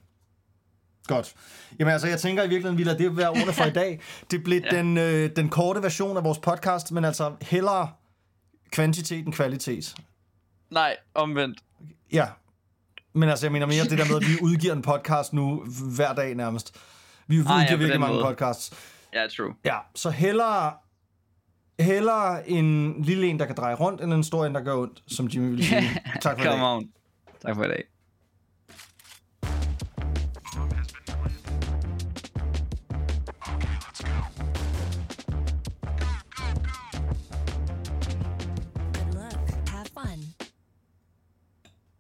Godt. 1.08 1.34
Jamen 1.80 1.94
altså, 1.94 2.08
jeg 2.08 2.20
tænker 2.20 2.44
i 2.44 2.48
virkeligheden, 2.48 2.78
vi 2.78 2.84
lader 2.84 2.98
det 2.98 3.18
være 3.18 3.30
ordene 3.30 3.54
for 3.54 3.66
i 3.66 3.70
dag. 3.72 4.02
Det 4.32 4.44
blev. 4.44 4.62
Ja. 4.72 4.78
den, 4.78 4.98
øh, 4.98 5.30
den 5.36 5.50
korte 5.50 5.84
version 5.84 6.18
af 6.18 6.24
vores 6.24 6.38
podcast, 6.40 6.92
men 6.92 7.06
altså 7.06 7.32
hellere 7.42 7.90
kvantitet 8.72 9.26
end 9.26 9.34
kvalitet. 9.34 9.96
Nej, 10.72 10.96
omvendt. 11.16 11.60
Ja. 12.14 12.26
Men 13.18 13.30
altså, 13.30 13.46
jeg 13.46 13.52
mener 13.52 13.66
mere 13.66 13.84
det 13.84 13.98
der 13.98 14.06
med, 14.06 14.16
at 14.16 14.22
vi 14.22 14.34
udgiver 14.42 14.74
en 14.74 14.82
podcast 14.82 15.34
nu 15.34 15.66
hver 15.96 16.14
dag 16.14 16.36
nærmest. 16.36 16.76
Vi 17.28 17.38
udgiver 17.40 17.56
Ah, 17.56 17.68
ja, 17.70 17.76
virkelig 17.76 18.00
mange 18.00 18.14
måde. 18.16 18.26
podcasts. 18.26 18.74
Ja, 19.14 19.28
true. 19.38 19.54
Ja, 19.66 19.78
så 19.96 20.10
hellere, 20.10 20.74
hellere 21.80 22.50
en 22.50 22.96
lille 23.02 23.28
en, 23.28 23.40
der 23.40 23.46
kan 23.46 23.56
dreje 23.56 23.76
rundt, 23.76 24.02
end 24.02 24.14
en 24.14 24.24
stor 24.24 24.46
en, 24.46 24.56
der 24.56 24.62
gør 24.62 24.76
ondt, 24.76 25.04
som 25.08 25.26
Jimmy 25.26 25.50
ville 25.50 25.66
sige. 25.66 26.02
tak 26.22 26.38
for 26.38 26.44
i 26.44 26.48
dag. 26.48 26.54
Come 26.54 26.66
on. 26.68 26.88
Tak 27.46 27.56
for 27.56 27.64
i 27.64 27.68
dag. 27.68 27.84